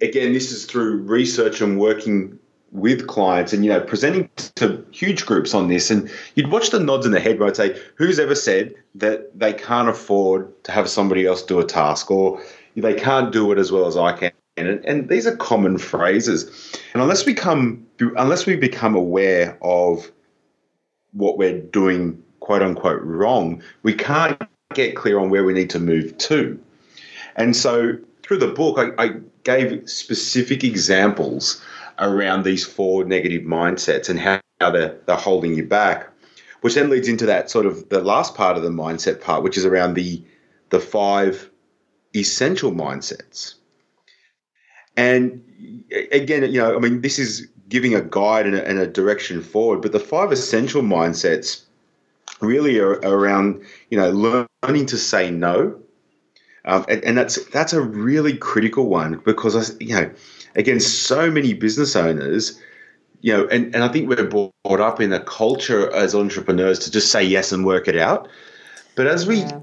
again, 0.02 0.34
this 0.34 0.52
is 0.52 0.66
through 0.66 0.98
research 1.04 1.62
and 1.62 1.80
working 1.80 2.40
with 2.72 3.06
clients 3.08 3.52
and 3.52 3.66
you 3.66 3.70
know 3.70 3.82
presenting 3.82 4.30
to 4.56 4.86
huge 4.92 5.26
groups 5.26 5.54
on 5.54 5.68
this 5.68 5.92
and 5.92 6.10
you'd 6.36 6.50
watch 6.50 6.70
the 6.70 6.80
nods 6.80 7.06
in 7.06 7.12
the 7.12 7.20
head 7.20 7.38
where 7.38 7.50
I'd 7.50 7.58
say 7.58 7.78
who's 7.96 8.18
ever 8.18 8.34
said 8.34 8.74
that 8.96 9.38
they 9.38 9.52
can't 9.52 9.90
afford 9.90 10.64
to 10.64 10.72
have 10.72 10.90
somebody 10.90 11.26
else 11.26 11.44
do 11.44 11.60
a 11.60 11.66
task 11.66 12.10
or 12.10 12.42
they 12.76 12.94
can't 12.94 13.32
do 13.32 13.52
it 13.52 13.58
as 13.58 13.72
well 13.72 13.86
as 13.86 13.98
I 13.98 14.14
can. 14.14 14.32
And, 14.58 14.84
and 14.86 15.10
these 15.10 15.26
are 15.28 15.36
common 15.36 15.78
phrases. 15.78 16.76
And 16.94 17.02
unless 17.02 17.26
we 17.26 17.34
come 17.34 17.86
unless 18.00 18.46
we 18.46 18.56
become 18.56 18.96
aware 18.96 19.58
of 19.62 20.12
what 21.14 21.38
we're 21.38 21.60
doing 21.60 22.22
quote 22.40 22.62
unquote 22.62 23.02
wrong 23.04 23.62
we 23.84 23.94
can't 23.94 24.42
get 24.74 24.96
clear 24.96 25.20
on 25.20 25.30
where 25.30 25.44
we 25.44 25.54
need 25.54 25.70
to 25.70 25.80
move 25.80 26.18
to. 26.18 26.60
And 27.36 27.56
so 27.56 27.98
through 28.24 28.40
the 28.40 28.48
book 28.48 28.78
I, 28.78 29.04
I 29.04 29.16
gave 29.44 29.88
specific 29.90 30.64
examples 30.64 31.64
around 32.00 32.44
these 32.44 32.66
four 32.66 33.04
negative 33.04 33.44
mindsets 33.44 34.10
and 34.10 34.20
how 34.20 34.40
they're, 34.60 34.98
they're 35.06 35.16
holding 35.16 35.56
you 35.56 35.66
back, 35.66 36.10
which 36.62 36.76
then 36.76 36.90
leads 36.90 37.08
into 37.08 37.26
that 37.26 37.50
sort 37.50 37.66
of 37.66 37.90
the 37.90 38.02
last 38.02 38.36
part 38.36 38.58
of 38.58 38.64
the 38.64 38.70
mindset 38.70 39.22
part, 39.22 39.44
which 39.44 39.58
is 39.58 39.66
around 39.66 39.94
the 39.94 40.24
the 40.70 40.80
five 40.80 41.51
essential 42.16 42.72
mindsets. 42.72 43.56
And 44.98 45.42
again, 46.12 46.44
you 46.52 46.60
know, 46.60 46.76
I 46.76 46.80
mean, 46.80 47.02
this 47.02 47.18
is 47.18 47.48
giving 47.70 47.96
a 47.96 48.02
guide 48.02 48.46
and 48.46 48.56
a, 48.56 48.68
and 48.68 48.80
a 48.80 48.88
direction 48.88 49.42
forward, 49.42 49.82
but 49.82 49.94
the 49.94 50.00
five 50.00 50.32
essential 50.32 50.82
mindsets 50.82 51.62
really 52.42 52.80
are 52.80 53.00
around, 53.04 53.64
you 53.90 53.98
know, 53.98 54.10
learning 54.10 54.86
to 54.88 54.98
say 54.98 55.32
no. 55.32 55.80
Um, 56.66 56.86
and, 56.88 57.04
and 57.04 57.18
that's 57.18 57.44
that's 57.46 57.74
a 57.74 57.82
really 57.82 58.38
critical 58.38 58.88
one 58.88 59.20
because 59.26 59.56
I, 59.72 59.76
you 59.80 59.96
know 59.96 60.12
again, 60.56 60.80
so 60.80 61.30
many 61.30 61.54
business 61.54 61.96
owners, 61.96 62.60
you 63.22 63.34
know, 63.34 63.48
and, 63.48 63.74
and 63.74 63.84
I 63.84 63.88
think 63.88 64.10
we're 64.10 64.24
brought 64.24 64.80
up 64.80 65.00
in 65.00 65.14
a 65.14 65.20
culture 65.20 65.94
as 65.94 66.16
entrepreneurs 66.16 66.80
to 66.80 66.92
just 66.92 67.12
say 67.12 67.24
yes 67.24 67.52
and 67.52 67.66
work 67.66 67.88
it 67.88 67.98
out. 67.98 68.28
But 68.96 69.08
as 69.08 69.26
we 69.28 69.40
yeah. 69.40 69.60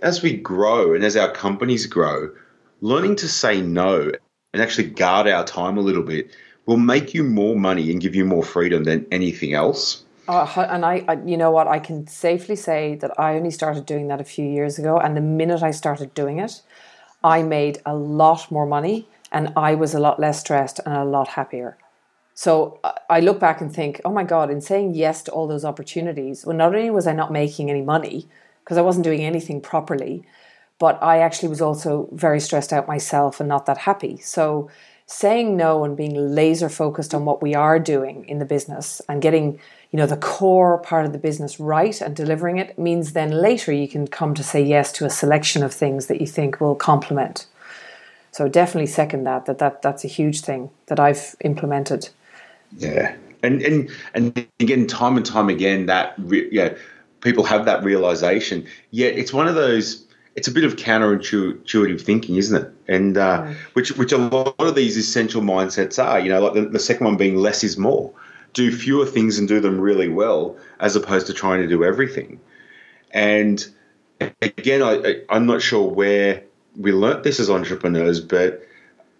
As 0.00 0.22
we 0.22 0.36
grow 0.36 0.94
and 0.94 1.04
as 1.04 1.16
our 1.16 1.30
companies 1.30 1.86
grow, 1.86 2.30
learning 2.80 3.16
to 3.16 3.28
say 3.28 3.60
no 3.62 4.10
and 4.52 4.62
actually 4.62 4.88
guard 4.88 5.26
our 5.26 5.44
time 5.44 5.78
a 5.78 5.80
little 5.80 6.02
bit 6.02 6.30
will 6.66 6.76
make 6.76 7.14
you 7.14 7.22
more 7.22 7.56
money 7.56 7.90
and 7.90 8.00
give 8.00 8.14
you 8.14 8.24
more 8.24 8.42
freedom 8.42 8.84
than 8.84 9.06
anything 9.10 9.54
else. 9.54 10.04
Uh, 10.28 10.66
and 10.68 10.84
I, 10.84 11.04
I, 11.06 11.14
you 11.24 11.36
know 11.36 11.52
what, 11.52 11.68
I 11.68 11.78
can 11.78 12.06
safely 12.08 12.56
say 12.56 12.96
that 12.96 13.18
I 13.18 13.36
only 13.36 13.52
started 13.52 13.86
doing 13.86 14.08
that 14.08 14.20
a 14.20 14.24
few 14.24 14.44
years 14.44 14.78
ago. 14.78 14.98
And 14.98 15.16
the 15.16 15.20
minute 15.20 15.62
I 15.62 15.70
started 15.70 16.12
doing 16.14 16.40
it, 16.40 16.62
I 17.22 17.42
made 17.42 17.80
a 17.86 17.94
lot 17.94 18.50
more 18.50 18.66
money 18.66 19.08
and 19.30 19.52
I 19.56 19.74
was 19.74 19.94
a 19.94 20.00
lot 20.00 20.18
less 20.18 20.40
stressed 20.40 20.80
and 20.84 20.94
a 20.94 21.04
lot 21.04 21.28
happier. 21.28 21.78
So 22.34 22.80
I 23.08 23.20
look 23.20 23.40
back 23.40 23.60
and 23.60 23.72
think, 23.72 24.00
oh 24.04 24.12
my 24.12 24.24
God, 24.24 24.50
in 24.50 24.60
saying 24.60 24.94
yes 24.94 25.22
to 25.22 25.30
all 25.30 25.46
those 25.46 25.64
opportunities, 25.64 26.44
well, 26.44 26.56
not 26.56 26.74
only 26.74 26.90
was 26.90 27.06
I 27.06 27.12
not 27.12 27.32
making 27.32 27.70
any 27.70 27.82
money 27.82 28.28
because 28.66 28.76
I 28.76 28.82
wasn't 28.82 29.04
doing 29.04 29.22
anything 29.24 29.62
properly, 29.62 30.24
but 30.78 31.02
I 31.02 31.20
actually 31.20 31.48
was 31.48 31.62
also 31.62 32.10
very 32.12 32.40
stressed 32.40 32.72
out 32.72 32.86
myself 32.86 33.40
and 33.40 33.48
not 33.48 33.64
that 33.66 33.78
happy. 33.78 34.18
So 34.18 34.68
saying 35.06 35.56
no 35.56 35.84
and 35.84 35.96
being 35.96 36.34
laser 36.34 36.68
focused 36.68 37.14
on 37.14 37.24
what 37.24 37.40
we 37.40 37.54
are 37.54 37.78
doing 37.78 38.28
in 38.28 38.40
the 38.40 38.44
business 38.44 39.00
and 39.08 39.22
getting 39.22 39.58
you 39.92 39.96
know 39.96 40.06
the 40.06 40.16
core 40.16 40.78
part 40.78 41.06
of 41.06 41.12
the 41.12 41.18
business 41.18 41.60
right 41.60 42.00
and 42.00 42.16
delivering 42.16 42.58
it 42.58 42.76
means 42.76 43.12
then 43.12 43.30
later 43.30 43.72
you 43.72 43.86
can 43.86 44.08
come 44.08 44.34
to 44.34 44.42
say 44.42 44.60
yes 44.60 44.90
to 44.90 45.06
a 45.06 45.10
selection 45.10 45.62
of 45.62 45.72
things 45.72 46.08
that 46.08 46.20
you 46.20 46.26
think 46.26 46.60
will 46.60 46.74
complement 46.74 47.46
so 48.36 48.48
definitely 48.48 48.84
second 48.84 49.24
that 49.24 49.46
that 49.46 49.60
that 49.60 49.80
that's 49.80 50.04
a 50.04 50.08
huge 50.08 50.42
thing 50.42 50.68
that 50.88 51.00
I've 51.00 51.34
implemented. 51.40 52.10
Yeah, 52.76 53.14
and 53.42 53.62
and 53.62 53.90
and 54.12 54.46
again, 54.60 54.86
time 54.86 55.16
and 55.16 55.24
time 55.24 55.48
again, 55.48 55.86
that 55.86 56.14
yeah, 56.52 56.74
people 57.20 57.44
have 57.44 57.64
that 57.64 57.84
realization. 57.84 58.66
Yet 58.90 59.18
it's 59.18 59.32
one 59.32 59.48
of 59.48 59.54
those. 59.54 60.04
It's 60.34 60.48
a 60.48 60.52
bit 60.52 60.64
of 60.64 60.76
counterintuitive 60.76 62.00
thinking, 62.00 62.36
isn't 62.36 62.62
it? 62.62 62.70
And 62.88 63.16
uh, 63.16 63.42
mm. 63.42 63.54
which 63.72 63.92
which 63.92 64.12
a 64.12 64.18
lot 64.18 64.54
of 64.58 64.74
these 64.74 64.96
essential 64.96 65.42
mindsets 65.42 66.02
are. 66.02 66.20
You 66.20 66.28
know, 66.28 66.40
like 66.40 66.54
the, 66.54 66.62
the 66.62 66.78
second 66.78 67.06
one 67.06 67.16
being 67.16 67.36
less 67.36 67.64
is 67.64 67.78
more. 67.78 68.12
Do 68.52 68.70
fewer 68.70 69.06
things 69.06 69.38
and 69.38 69.48
do 69.48 69.60
them 69.60 69.80
really 69.80 70.08
well, 70.08 70.56
as 70.80 70.96
opposed 70.96 71.26
to 71.26 71.34
trying 71.34 71.60
to 71.62 71.68
do 71.68 71.84
everything. 71.84 72.40
And 73.10 73.66
again, 74.42 74.82
I, 74.82 74.92
I 74.92 75.14
I'm 75.30 75.46
not 75.46 75.62
sure 75.62 75.88
where 75.88 76.42
we 76.76 76.92
learnt 76.92 77.22
this 77.22 77.40
as 77.40 77.48
entrepreneurs, 77.48 78.20
but 78.20 78.62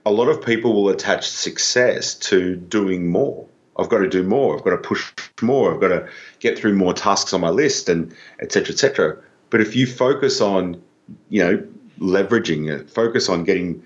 a 0.05 0.11
lot 0.11 0.29
of 0.29 0.45
people 0.45 0.73
will 0.75 0.89
attach 0.91 1.29
success 1.29 2.15
to 2.15 2.57
doing 2.57 3.11
more. 3.11 3.47
I've 3.79 3.89
got 3.89 3.99
to 3.99 4.09
do 4.09 4.23
more. 4.23 4.57
I've 4.57 4.65
got 4.65 4.71
to 4.71 4.79
push 4.79 5.13
more. 5.43 5.75
I've 5.75 5.81
got 5.81 5.89
to 5.89 6.09
get 6.49 6.59
through 6.59 6.75
more 6.75 6.95
tasks 6.95 7.33
on 7.33 7.41
my 7.41 7.51
list, 7.51 7.89
and 7.89 8.15
etc. 8.41 8.73
etc. 8.73 9.17
But 9.51 9.61
if 9.61 9.77
you 9.77 9.87
focus 9.87 10.41
on, 10.41 10.81
you 11.29 11.43
know, 11.43 11.67
leveraging 11.99 12.71
it, 12.71 12.91
focus 12.91 13.29
on 13.29 13.45
getting 13.45 13.83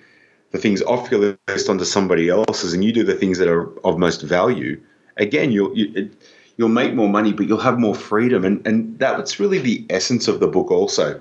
the 0.52 0.58
things 0.58 0.82
off 0.82 1.10
your 1.10 1.38
list 1.48 1.68
onto 1.68 1.84
somebody 1.84 2.28
else's, 2.28 2.72
and 2.74 2.84
you 2.84 2.92
do 2.92 3.04
the 3.04 3.14
things 3.14 3.38
that 3.38 3.48
are 3.48 3.66
of 3.86 3.98
most 3.98 4.22
value. 4.22 4.80
Again, 5.16 5.52
you'll 5.52 5.76
you, 5.76 6.10
will 6.58 6.68
make 6.68 6.94
more 6.94 7.08
money, 7.08 7.32
but 7.32 7.46
you'll 7.46 7.58
have 7.70 7.78
more 7.78 7.94
freedom, 7.94 8.44
and 8.44 8.66
and 8.66 8.98
that's 8.98 9.40
really 9.40 9.58
the 9.58 9.86
essence 9.90 10.28
of 10.28 10.40
the 10.40 10.48
book. 10.48 10.70
Also, 10.70 11.20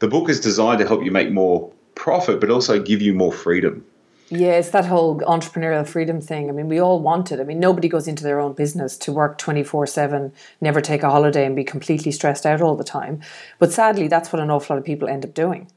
the 0.00 0.08
book 0.08 0.28
is 0.28 0.40
designed 0.40 0.80
to 0.80 0.86
help 0.86 1.04
you 1.04 1.10
make 1.10 1.30
more 1.32 1.72
profit, 1.94 2.40
but 2.40 2.50
also 2.50 2.80
give 2.82 3.00
you 3.00 3.14
more 3.14 3.32
freedom. 3.32 3.84
Yeah, 4.30 4.52
it's 4.52 4.70
that 4.70 4.86
whole 4.86 5.20
entrepreneurial 5.20 5.86
freedom 5.86 6.20
thing. 6.20 6.48
I 6.48 6.52
mean, 6.52 6.68
we 6.68 6.80
all 6.80 7.00
want 7.00 7.30
it. 7.30 7.40
I 7.40 7.44
mean, 7.44 7.60
nobody 7.60 7.88
goes 7.88 8.08
into 8.08 8.24
their 8.24 8.40
own 8.40 8.54
business 8.54 8.96
to 8.98 9.12
work 9.12 9.38
24 9.38 9.86
7, 9.86 10.32
never 10.60 10.80
take 10.80 11.02
a 11.02 11.10
holiday, 11.10 11.44
and 11.44 11.54
be 11.54 11.64
completely 11.64 12.10
stressed 12.10 12.46
out 12.46 12.60
all 12.62 12.74
the 12.74 12.84
time. 12.84 13.20
But 13.58 13.72
sadly, 13.72 14.08
that's 14.08 14.32
what 14.32 14.40
an 14.40 14.50
awful 14.50 14.74
lot 14.74 14.78
of 14.78 14.84
people 14.84 15.08
end 15.08 15.24
up 15.24 15.34
doing 15.34 15.70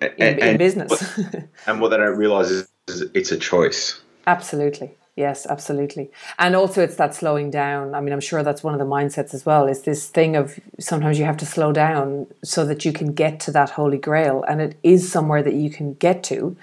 in, 0.00 0.12
and, 0.18 0.38
in 0.38 0.56
business. 0.58 0.90
What, 0.90 1.48
and 1.66 1.80
what 1.80 1.88
they 1.88 1.96
don't 1.96 2.16
realize 2.16 2.50
is, 2.50 2.68
is 2.88 3.02
it's 3.14 3.32
a 3.32 3.38
choice. 3.38 4.00
Absolutely. 4.26 4.94
Yes, 5.14 5.46
absolutely. 5.46 6.10
And 6.38 6.56
also 6.56 6.82
it's 6.82 6.96
that 6.96 7.14
slowing 7.14 7.50
down. 7.50 7.94
I 7.94 8.00
mean, 8.00 8.14
I'm 8.14 8.20
sure 8.20 8.42
that's 8.42 8.62
one 8.62 8.72
of 8.72 8.80
the 8.80 8.86
mindsets 8.86 9.34
as 9.34 9.44
well, 9.44 9.66
is 9.66 9.82
this 9.82 10.08
thing 10.08 10.36
of 10.36 10.58
sometimes 10.80 11.18
you 11.18 11.26
have 11.26 11.36
to 11.38 11.46
slow 11.46 11.70
down 11.70 12.26
so 12.42 12.64
that 12.64 12.86
you 12.86 12.94
can 12.94 13.12
get 13.12 13.38
to 13.40 13.50
that 13.52 13.70
holy 13.70 13.98
grail. 13.98 14.42
And 14.48 14.62
it 14.62 14.78
is 14.82 15.12
somewhere 15.12 15.42
that 15.42 15.52
you 15.52 15.68
can 15.68 15.94
get 15.94 16.22
to, 16.24 16.56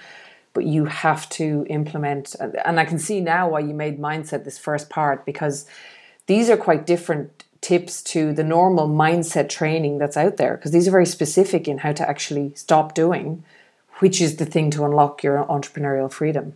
but 0.52 0.64
you 0.64 0.84
have 0.86 1.28
to 1.30 1.64
implement. 1.68 2.34
And 2.64 2.80
I 2.80 2.84
can 2.84 2.98
see 2.98 3.20
now 3.20 3.48
why 3.50 3.60
you 3.60 3.74
made 3.74 3.98
mindset 3.98 4.44
this 4.44 4.58
first 4.58 4.90
part, 4.90 5.24
because 5.24 5.66
these 6.26 6.50
are 6.50 6.56
quite 6.56 6.86
different 6.86 7.44
tips 7.60 8.02
to 8.02 8.32
the 8.32 8.44
normal 8.44 8.88
mindset 8.88 9.48
training 9.48 9.98
that's 9.98 10.16
out 10.16 10.36
there, 10.38 10.56
because 10.56 10.72
these 10.72 10.88
are 10.88 10.90
very 10.90 11.06
specific 11.06 11.68
in 11.68 11.78
how 11.78 11.92
to 11.92 12.08
actually 12.08 12.52
stop 12.54 12.94
doing, 12.94 13.44
which 13.98 14.20
is 14.20 14.36
the 14.36 14.46
thing 14.46 14.70
to 14.70 14.84
unlock 14.84 15.22
your 15.22 15.44
entrepreneurial 15.44 16.10
freedom. 16.10 16.54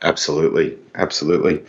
Absolutely, 0.00 0.78
absolutely. 0.94 1.64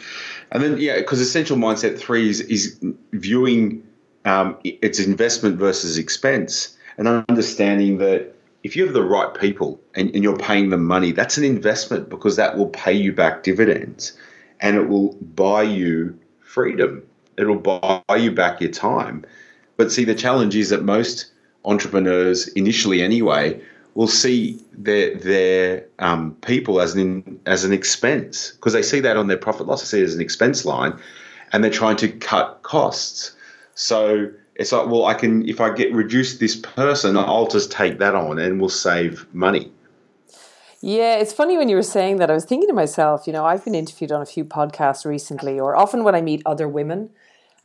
And 0.51 0.63
then 0.63 0.77
yeah, 0.77 0.97
because 0.97 1.19
essential 1.19 1.57
mindset 1.57 1.97
three 1.97 2.29
is 2.29 2.41
is 2.41 2.79
viewing 3.11 3.83
um, 4.25 4.55
its 4.63 4.99
investment 4.99 5.57
versus 5.57 5.97
expense, 5.97 6.77
and 6.97 7.07
understanding 7.07 7.97
that 7.97 8.35
if 8.63 8.75
you 8.75 8.83
have 8.85 8.93
the 8.93 9.03
right 9.03 9.33
people 9.33 9.79
and, 9.95 10.13
and 10.13 10.23
you're 10.23 10.37
paying 10.37 10.69
them 10.69 10.85
money, 10.85 11.11
that's 11.11 11.37
an 11.37 11.43
investment 11.43 12.09
because 12.09 12.35
that 12.35 12.57
will 12.57 12.69
pay 12.69 12.93
you 12.93 13.13
back 13.13 13.43
dividends, 13.43 14.17
and 14.59 14.75
it 14.75 14.89
will 14.89 15.13
buy 15.15 15.63
you 15.63 16.17
freedom. 16.41 17.03
It'll 17.37 17.55
buy 17.55 18.01
you 18.17 18.31
back 18.31 18.59
your 18.59 18.71
time. 18.71 19.25
But 19.77 19.91
see, 19.91 20.03
the 20.03 20.15
challenge 20.15 20.55
is 20.55 20.69
that 20.69 20.83
most 20.83 21.31
entrepreneurs, 21.63 22.47
initially 22.49 23.01
anyway, 23.01 23.61
will 23.95 24.07
see 24.07 24.59
their 24.73 25.15
their 25.15 25.85
um, 25.99 26.35
people 26.41 26.81
as 26.81 26.95
an 26.95 27.39
as 27.45 27.63
an 27.63 27.71
expense 27.71 28.51
because 28.51 28.73
they 28.73 28.81
see 28.81 28.99
that 28.99 29.15
on 29.15 29.27
their 29.27 29.37
profit 29.37 29.67
loss. 29.67 29.81
They 29.81 29.97
see 29.97 30.01
it 30.01 30.05
as 30.05 30.15
an 30.15 30.21
expense 30.21 30.65
line, 30.65 30.99
and 31.53 31.63
they're 31.63 31.71
trying 31.71 31.95
to 31.97 32.09
cut 32.09 32.59
costs. 32.63 33.35
So 33.75 34.31
it's 34.59 34.73
like, 34.73 34.87
well, 34.87 35.05
I 35.05 35.13
can 35.13 35.47
if 35.47 35.61
I 35.61 35.73
get 35.73 35.93
reduce 35.93 36.37
this 36.37 36.57
person, 36.57 37.15
I'll 37.17 37.47
just 37.47 37.71
take 37.71 37.97
that 37.99 38.13
on 38.13 38.37
and 38.37 38.59
we'll 38.59 38.69
save 38.69 39.25
money. 39.33 39.71
Yeah, 40.81 41.15
it's 41.15 41.33
funny 41.33 41.57
when 41.57 41.69
you 41.69 41.77
were 41.77 41.83
saying 41.83 42.17
that. 42.17 42.29
I 42.29 42.33
was 42.33 42.45
thinking 42.45 42.67
to 42.67 42.73
myself, 42.73 43.25
you 43.25 43.33
know, 43.33 43.45
I've 43.45 43.63
been 43.63 43.75
interviewed 43.75 44.11
on 44.11 44.21
a 44.21 44.25
few 44.25 44.43
podcasts 44.45 45.05
recently, 45.05 45.59
or 45.59 45.75
often 45.75 46.03
when 46.03 46.13
I 46.13 46.21
meet 46.21 46.41
other 46.45 46.67
women 46.67 47.09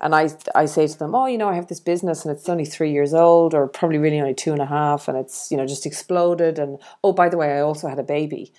and 0.01 0.15
I 0.15 0.31
I 0.55 0.67
say 0.67 0.87
to 0.87 0.99
them, 0.99 1.17
oh, 1.17 1.27
you 1.27 1.37
know, 1.37 1.49
I 1.49 1.55
have 1.55 1.67
this 1.67 1.81
business 1.81 2.25
and 2.25 2.35
it's 2.35 2.49
only 2.49 2.65
three 2.65 2.93
years 2.93 3.13
old, 3.13 3.55
or 3.55 3.67
probably 3.67 3.99
really 3.99 4.21
only 4.21 4.35
two 4.35 4.53
and 4.53 4.63
a 4.63 4.67
half, 4.67 5.09
and 5.09 5.19
it's 5.19 5.51
you 5.51 5.57
know 5.57 5.67
just 5.67 5.87
exploded. 5.87 6.61
And 6.61 6.79
oh, 7.03 7.13
by 7.13 7.29
the 7.29 7.37
way, 7.37 7.55
I 7.55 7.61
also 7.61 7.89
had 7.89 7.99
a 7.99 8.05
baby. 8.05 8.53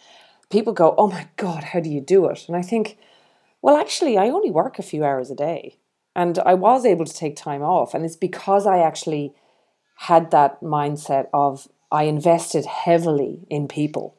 People 0.49 0.73
go, 0.73 0.93
oh 0.97 1.07
my 1.07 1.27
god, 1.37 1.63
how 1.63 1.79
do 1.79 1.89
you 1.89 2.01
do 2.01 2.25
it? 2.25 2.45
And 2.47 2.57
I 2.57 2.61
think, 2.61 2.97
well, 3.61 3.77
actually, 3.77 4.17
I 4.17 4.29
only 4.29 4.51
work 4.51 4.77
a 4.77 4.83
few 4.83 5.05
hours 5.05 5.31
a 5.31 5.35
day, 5.35 5.77
and 6.15 6.39
I 6.39 6.53
was 6.53 6.85
able 6.85 7.05
to 7.05 7.13
take 7.13 7.35
time 7.35 7.61
off, 7.61 7.93
and 7.93 8.05
it's 8.05 8.15
because 8.15 8.65
I 8.65 8.79
actually 8.79 9.33
had 9.95 10.31
that 10.31 10.61
mindset 10.61 11.27
of 11.33 11.67
I 11.91 12.03
invested 12.03 12.65
heavily 12.65 13.45
in 13.49 13.67
people. 13.67 14.15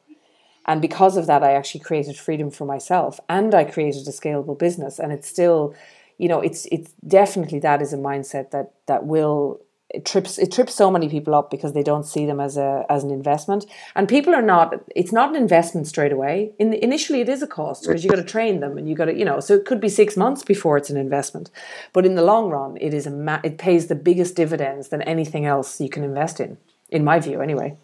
And 0.65 0.81
because 0.81 1.15
of 1.15 1.27
that, 1.27 1.43
I 1.43 1.53
actually 1.53 1.81
created 1.81 2.17
freedom 2.17 2.51
for 2.51 2.65
myself 2.65 3.19
and 3.29 3.55
I 3.55 3.63
created 3.63 4.07
a 4.07 4.11
scalable 4.11 4.57
business. 4.57 4.99
And 4.99 5.13
it's 5.13 5.27
still, 5.27 5.73
you 6.17 6.27
know, 6.27 6.41
it's 6.41 6.65
it's 6.71 6.91
definitely 7.07 7.59
that 7.59 7.81
is 7.81 7.93
a 7.93 7.97
mindset 7.97 8.51
that 8.51 8.73
that 8.87 9.05
will 9.05 9.61
it 9.89 10.03
trips 10.03 10.37
it 10.37 10.51
trips 10.51 10.75
so 10.75 10.91
many 10.91 11.07
people 11.07 11.33
up 11.33 11.49
because 11.49 11.71
they 11.71 11.83
don't 11.83 12.05
see 12.05 12.25
them 12.25 12.41
as 12.41 12.57
a 12.57 12.85
as 12.89 13.03
an 13.03 13.11
investment. 13.11 13.65
And 13.95 14.07
people 14.07 14.35
are 14.35 14.41
not 14.41 14.73
it's 14.95 15.13
not 15.13 15.29
an 15.29 15.35
investment 15.35 15.87
straight 15.87 16.11
away. 16.11 16.51
In 16.59 16.73
initially 16.73 17.21
it 17.21 17.29
is 17.29 17.41
a 17.41 17.47
cost 17.47 17.83
because 17.83 18.03
you 18.03 18.09
got 18.09 18.17
to 18.17 18.23
train 18.23 18.59
them 18.59 18.77
and 18.77 18.89
you 18.89 18.95
got 18.95 19.05
to 19.05 19.17
you 19.17 19.23
know 19.23 19.39
so 19.39 19.53
it 19.53 19.65
could 19.65 19.79
be 19.79 19.89
6 19.89 20.17
months 20.17 20.43
before 20.43 20.77
it's 20.77 20.89
an 20.89 20.97
investment. 20.97 21.49
But 21.93 22.05
in 22.05 22.15
the 22.15 22.23
long 22.23 22.49
run 22.49 22.77
it 22.81 22.93
is 22.93 23.07
a 23.07 23.11
ma- 23.11 23.39
it 23.43 23.57
pays 23.57 23.87
the 23.87 23.95
biggest 23.95 24.35
dividends 24.35 24.89
than 24.89 25.01
anything 25.03 25.45
else 25.45 25.79
you 25.79 25.89
can 25.89 26.03
invest 26.03 26.41
in 26.41 26.57
in 26.89 27.05
my 27.05 27.19
view 27.19 27.41
anyway. 27.41 27.77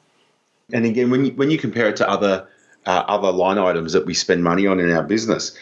And 0.73 0.85
again 0.85 1.09
when 1.09 1.25
you, 1.25 1.31
when 1.33 1.51
you 1.51 1.57
compare 1.57 1.87
it 1.87 1.95
to 1.97 2.09
other 2.09 2.47
uh, 2.85 3.03
other 3.07 3.31
line 3.31 3.57
items 3.57 3.93
that 3.93 4.05
we 4.05 4.13
spend 4.13 4.43
money 4.43 4.67
on 4.67 4.81
in 4.81 4.91
our 4.91 5.03
business 5.03 5.57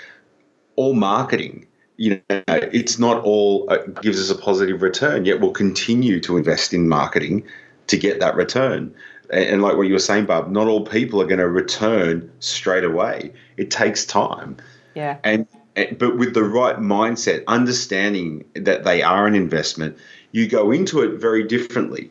all 0.75 0.95
marketing 0.95 1.67
you 2.01 2.20
know, 2.29 2.41
it's 2.48 2.98
not 2.98 3.24
all 3.24 3.67
uh, 3.70 3.77
gives 4.01 4.20
us 4.20 4.36
a 4.36 4.41
positive 4.41 4.81
return. 4.81 5.24
Yet 5.24 5.39
we'll 5.39 5.51
continue 5.51 6.20
to 6.22 6.36
invest 6.36 6.74
in 6.74 6.89
marketing 6.89 7.46
to 7.86 7.96
get 7.96 8.20
that 8.20 8.34
return. 8.34 8.91
And, 9.29 9.46
and 9.46 9.62
like 9.62 9.77
what 9.77 9.84
you 9.84 9.93
were 9.93 10.00
saying, 10.00 10.25
Barb, 10.25 10.50
not 10.50 10.65
all 10.65 10.84
people 10.84 11.22
are 11.22 11.27
going 11.27 11.39
to 11.39 11.48
return 11.48 12.31
straight 12.39 12.84
away. 12.84 13.31
It 13.58 13.70
takes 13.70 14.03
time. 14.03 14.58
Yeah. 14.96 15.20
And, 15.24 15.46
and 15.75 15.96
but 16.00 16.17
with 16.17 16.34
the 16.34 16.43
right 16.43 16.77
mindset, 16.77 17.43
understanding 17.46 18.46
that 18.55 18.84
they 18.84 19.03
are 19.03 19.27
an 19.27 19.36
investment, 19.36 19.96
you 20.31 20.48
go 20.48 20.72
into 20.72 21.03
it 21.03 21.20
very 21.20 21.43
differently. 21.43 22.10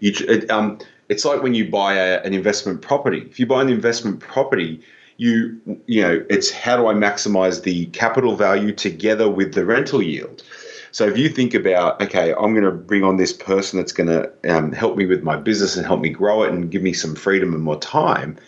You, 0.00 0.12
um, 0.50 0.80
it's 1.08 1.24
like 1.24 1.42
when 1.42 1.54
you 1.54 1.70
buy 1.70 1.94
a, 1.94 2.20
an 2.24 2.34
investment 2.34 2.82
property. 2.82 3.26
If 3.30 3.40
you 3.40 3.46
buy 3.46 3.62
an 3.62 3.70
investment 3.70 4.20
property, 4.20 4.82
you 5.20 5.60
you 5.86 6.00
know 6.00 6.24
it's 6.30 6.50
how 6.50 6.78
do 6.78 6.86
I 6.86 6.94
maximize 6.94 7.62
the 7.62 7.86
capital 7.86 8.36
value 8.36 8.72
together 8.72 9.28
with 9.28 9.52
the 9.52 9.66
rental 9.66 10.00
yield. 10.02 10.42
So 10.92 11.06
if 11.06 11.18
you 11.18 11.28
think 11.28 11.52
about 11.52 12.00
okay, 12.00 12.32
I'm 12.32 12.54
going 12.54 12.64
to 12.64 12.70
bring 12.70 13.04
on 13.04 13.18
this 13.18 13.34
person 13.34 13.78
that's 13.78 13.92
going 13.92 14.08
to 14.08 14.32
um, 14.48 14.72
help 14.72 14.96
me 14.96 15.04
with 15.04 15.22
my 15.22 15.36
business 15.36 15.76
and 15.76 15.84
help 15.84 16.00
me 16.00 16.08
grow 16.08 16.44
it 16.44 16.52
and 16.52 16.70
give 16.70 16.80
me 16.80 16.94
some 16.94 17.14
freedom 17.14 17.52
and 17.52 17.62
more 17.62 17.78
time, 17.78 18.38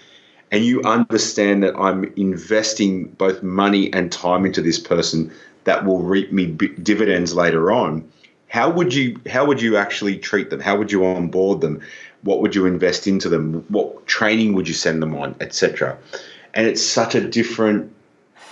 and 0.50 0.64
you 0.64 0.83
understand 0.85 1.62
that 1.62 1.76
I'm 1.76 2.11
investing 2.17 3.09
both 3.09 3.43
money 3.43 3.93
and 3.93 4.11
time 4.11 4.47
into 4.47 4.62
this 4.62 4.79
person 4.79 5.31
that 5.64 5.85
will 5.85 6.00
reap 6.00 6.33
me 6.33 6.47
dividends 6.47 7.35
later 7.35 7.71
on. 7.71 8.11
How 8.49 8.71
would 8.71 8.95
you 8.95 9.21
how 9.29 9.45
would 9.45 9.61
you 9.61 9.76
actually 9.76 10.17
treat 10.17 10.49
them? 10.49 10.61
How 10.61 10.79
would 10.79 10.91
you 10.91 11.05
onboard 11.05 11.61
them? 11.61 11.83
What 12.23 12.41
would 12.41 12.55
you 12.55 12.64
invest 12.64 13.07
into 13.07 13.29
them? 13.29 13.67
What 13.69 14.07
training 14.07 14.55
would 14.55 14.69
you 14.69 14.75
send 14.75 15.02
them 15.02 15.14
on, 15.14 15.35
etc 15.38 15.99
and 16.54 16.66
it's 16.66 16.82
such 16.82 17.14
a 17.14 17.21
different 17.21 17.92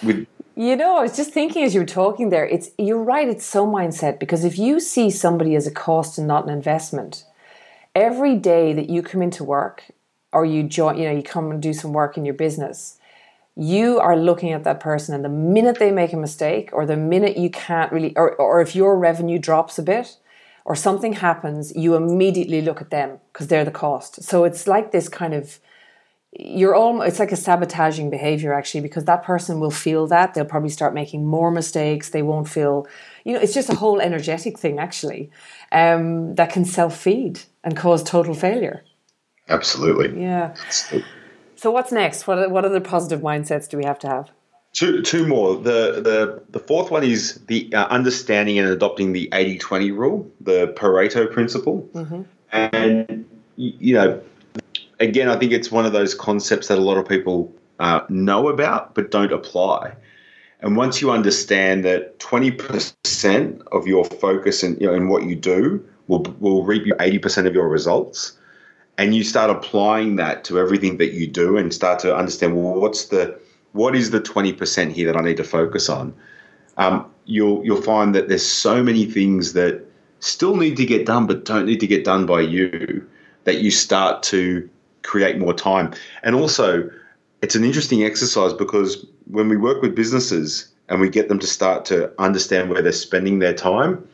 with 0.03 0.27
you 0.57 0.77
know, 0.77 0.99
I 0.99 1.03
was 1.03 1.17
just 1.17 1.33
thinking 1.33 1.63
as 1.63 1.73
you 1.73 1.81
were 1.81 1.87
talking 1.87 2.29
there, 2.29 2.45
it's 2.45 2.71
you're 2.77 3.03
right, 3.03 3.27
it's 3.27 3.47
so 3.47 3.67
mindset 3.67 4.19
because 4.19 4.45
if 4.45 4.59
you 4.59 4.79
see 4.79 5.09
somebody 5.09 5.55
as 5.55 5.67
a 5.67 5.71
cost 5.71 6.19
and 6.19 6.29
not 6.29 6.45
an 6.45 6.51
investment, 6.51 7.25
every 7.95 8.37
day 8.37 8.75
that 8.75 8.91
you 8.91 9.03
come 9.03 9.23
into 9.23 9.43
work 9.43 9.85
or 10.33 10.45
you 10.45 10.63
join, 10.63 10.99
you 10.99 11.05
know, 11.05 11.15
you 11.15 11.23
come 11.23 11.51
and 11.51 11.63
do 11.63 11.73
some 11.73 11.95
work 11.95 12.19
in 12.19 12.27
your 12.27 12.35
business, 12.35 12.99
you 13.57 13.99
are 14.01 14.17
looking 14.17 14.53
at 14.53 14.65
that 14.65 14.81
person 14.81 15.15
and 15.15 15.25
the 15.25 15.31
minute 15.31 15.79
they 15.79 15.91
make 15.91 16.13
a 16.13 16.17
mistake 16.17 16.69
or 16.75 16.85
the 16.85 16.97
minute 16.97 17.39
you 17.39 17.49
can't 17.49 17.91
really 17.91 18.15
or, 18.17 18.35
or 18.35 18.61
if 18.61 18.77
your 18.77 18.99
revenue 18.99 19.39
drops 19.39 19.79
a 19.79 19.83
bit 19.83 20.19
or 20.65 20.77
something 20.77 21.15
happens, 21.15 21.75
you 21.75 21.95
immediately 21.95 22.61
look 22.61 22.83
at 22.83 22.91
them 22.91 23.19
because 23.33 23.47
they're 23.47 23.65
the 23.65 23.71
cost. 23.71 24.23
So 24.23 24.45
it's 24.45 24.67
like 24.67 24.93
this 24.93 25.09
kind 25.09 25.33
of 25.33 25.59
you're 26.39 26.75
almost 26.75 27.09
it's 27.09 27.19
like 27.19 27.33
a 27.33 27.37
sabotaging 27.37 28.09
behavior 28.09 28.53
actually 28.53 28.81
because 28.81 29.05
that 29.05 29.23
person 29.23 29.59
will 29.59 29.71
feel 29.71 30.07
that. 30.07 30.35
They'll 30.35 30.45
probably 30.45 30.69
start 30.69 30.95
making 30.95 31.27
more 31.27 31.51
mistakes. 31.51 32.11
They 32.11 32.23
won't 32.23 32.49
feel 32.49 32.87
you 33.25 33.33
know 33.33 33.41
it's 33.41 33.55
just 33.55 33.69
a 33.69 33.75
whole 33.75 34.01
energetic 34.01 34.59
thing 34.59 34.79
actually 34.79 35.31
um, 35.73 36.35
that 36.37 36.53
can 36.53 36.65
self-feed 36.65 37.41
and 37.65 37.77
cause 37.77 38.03
total 38.03 38.35
failure. 38.35 38.85
Absolutely. 39.49 40.23
Yeah. 40.23 40.55
So 41.57 41.71
what's 41.71 41.91
next? 41.91 42.27
What 42.27 42.51
what 42.51 42.65
other 42.65 42.81
positive 42.81 43.21
mindsets 43.21 43.69
do 43.69 43.77
we 43.77 43.85
have 43.85 43.99
to 44.01 44.09
have? 44.09 44.31
Two, 44.73 45.03
two 45.03 45.27
more. 45.27 45.57
The, 45.57 46.01
the 46.01 46.43
the 46.51 46.61
fourth 46.61 46.93
one 46.93 47.03
is 47.03 47.41
the 47.49 47.75
uh, 47.75 47.89
understanding 47.89 48.57
and 48.57 48.69
adopting 48.69 49.13
the 49.13 49.29
80-20 49.33 49.97
rule, 49.97 50.31
the 50.41 50.69
Pareto 50.77 51.31
principle. 51.31 51.89
Mm-hmm. 51.93 52.23
And, 52.53 53.25
you 53.57 53.95
know, 53.95 54.23
again, 55.01 55.29
I 55.29 55.37
think 55.37 55.53
it's 55.53 55.73
one 55.73 55.87
of 55.87 55.93
those 55.93 56.15
concepts 56.15 56.69
that 56.69 56.79
a 56.79 56.83
lot 56.83 56.99
of 56.99 57.09
people 57.09 57.53
uh, 57.81 58.03
know 58.09 58.49
about 58.49 58.95
but 58.95 59.11
don't 59.11 59.33
apply. 59.33 59.95
And 60.61 60.77
once 60.77 61.01
you 61.01 61.11
understand 61.11 61.85
that 61.87 62.19
20% 62.19 63.63
of 63.73 63.87
your 63.87 64.05
focus 64.05 64.63
and 64.63 64.79
you 64.81 64.87
know, 64.87 65.07
what 65.07 65.25
you 65.25 65.35
do 65.35 65.83
will, 66.07 66.23
will 66.39 66.65
reap 66.65 66.87
you 66.87 66.95
80% 66.97 67.47
of 67.47 67.55
your 67.55 67.69
results, 67.69 68.37
and 68.99 69.15
you 69.15 69.25
start 69.25 69.49
applying 69.49 70.17
that 70.17 70.45
to 70.45 70.59
everything 70.59 70.99
that 70.99 71.15
you 71.15 71.27
do 71.27 71.57
and 71.57 71.73
start 71.73 71.99
to 72.01 72.15
understand, 72.15 72.55
well, 72.55 72.75
what's 72.75 73.07
the, 73.07 73.41
what 73.73 73.97
is 73.97 74.11
the 74.11 74.21
20% 74.21 74.93
here 74.93 75.11
that 75.11 75.19
I 75.19 75.23
need 75.23 75.39
to 75.39 75.45
focus 75.45 75.89
on? 75.89 76.13
Um, 76.77 77.11
you'll, 77.25 77.65
you'll 77.65 77.81
find 77.81 78.15
that 78.15 78.29
there's 78.29 78.45
so 78.45 78.83
many 78.83 79.07
things 79.07 79.55
that 79.55 79.83
still 80.19 80.57
need 80.57 80.77
to 80.77 80.85
get 80.85 81.07
done, 81.07 81.27
but 81.27 81.47
don't 81.47 81.65
need 81.65 81.81
to 81.81 81.87
get 81.87 82.05
done 82.05 82.27
by 82.27 82.43
you, 82.43 83.09
that 83.45 83.63
you 83.63 83.71
start 83.71 84.23
to 84.25 84.69
create 85.03 85.39
more 85.39 85.55
time. 85.55 85.93
And 86.23 86.35
also, 86.35 86.91
it's 87.43 87.55
an 87.55 87.65
interesting 87.65 88.05
exercise 88.05 88.53
because 88.53 89.07
when 89.27 89.49
we 89.49 89.57
work 89.57 89.83
with 89.83 89.95
businesses 89.95 90.71
and 90.89 91.01
we 91.01 91.09
get 91.09 91.29
them 91.29 91.39
to 91.39 91.47
start 91.47 91.85
to 91.87 92.13
understand 92.21 92.71
where 92.71 92.83
they're 92.83 92.93
spending 92.93 93.39
their 93.39 93.55
time 93.55 94.07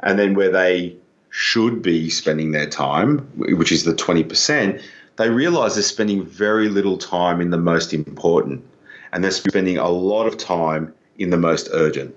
and 0.00 0.18
then 0.18 0.34
where 0.34 0.50
they 0.50 0.96
should 1.30 1.82
be 1.82 2.10
spending 2.10 2.52
their 2.52 2.68
time, 2.68 3.18
which 3.36 3.72
is 3.72 3.84
the 3.84 3.92
20%, 3.92 4.82
they 5.16 5.30
realize 5.30 5.74
they're 5.74 5.82
spending 5.82 6.24
very 6.24 6.68
little 6.68 6.98
time 6.98 7.40
in 7.40 7.50
the 7.50 7.58
most 7.58 7.92
important 7.92 8.64
and 9.12 9.22
they're 9.22 9.30
spending 9.30 9.78
a 9.78 9.88
lot 9.88 10.26
of 10.26 10.36
time 10.36 10.92
in 11.18 11.30
the 11.30 11.36
most 11.36 11.68
urgent. 11.72 12.14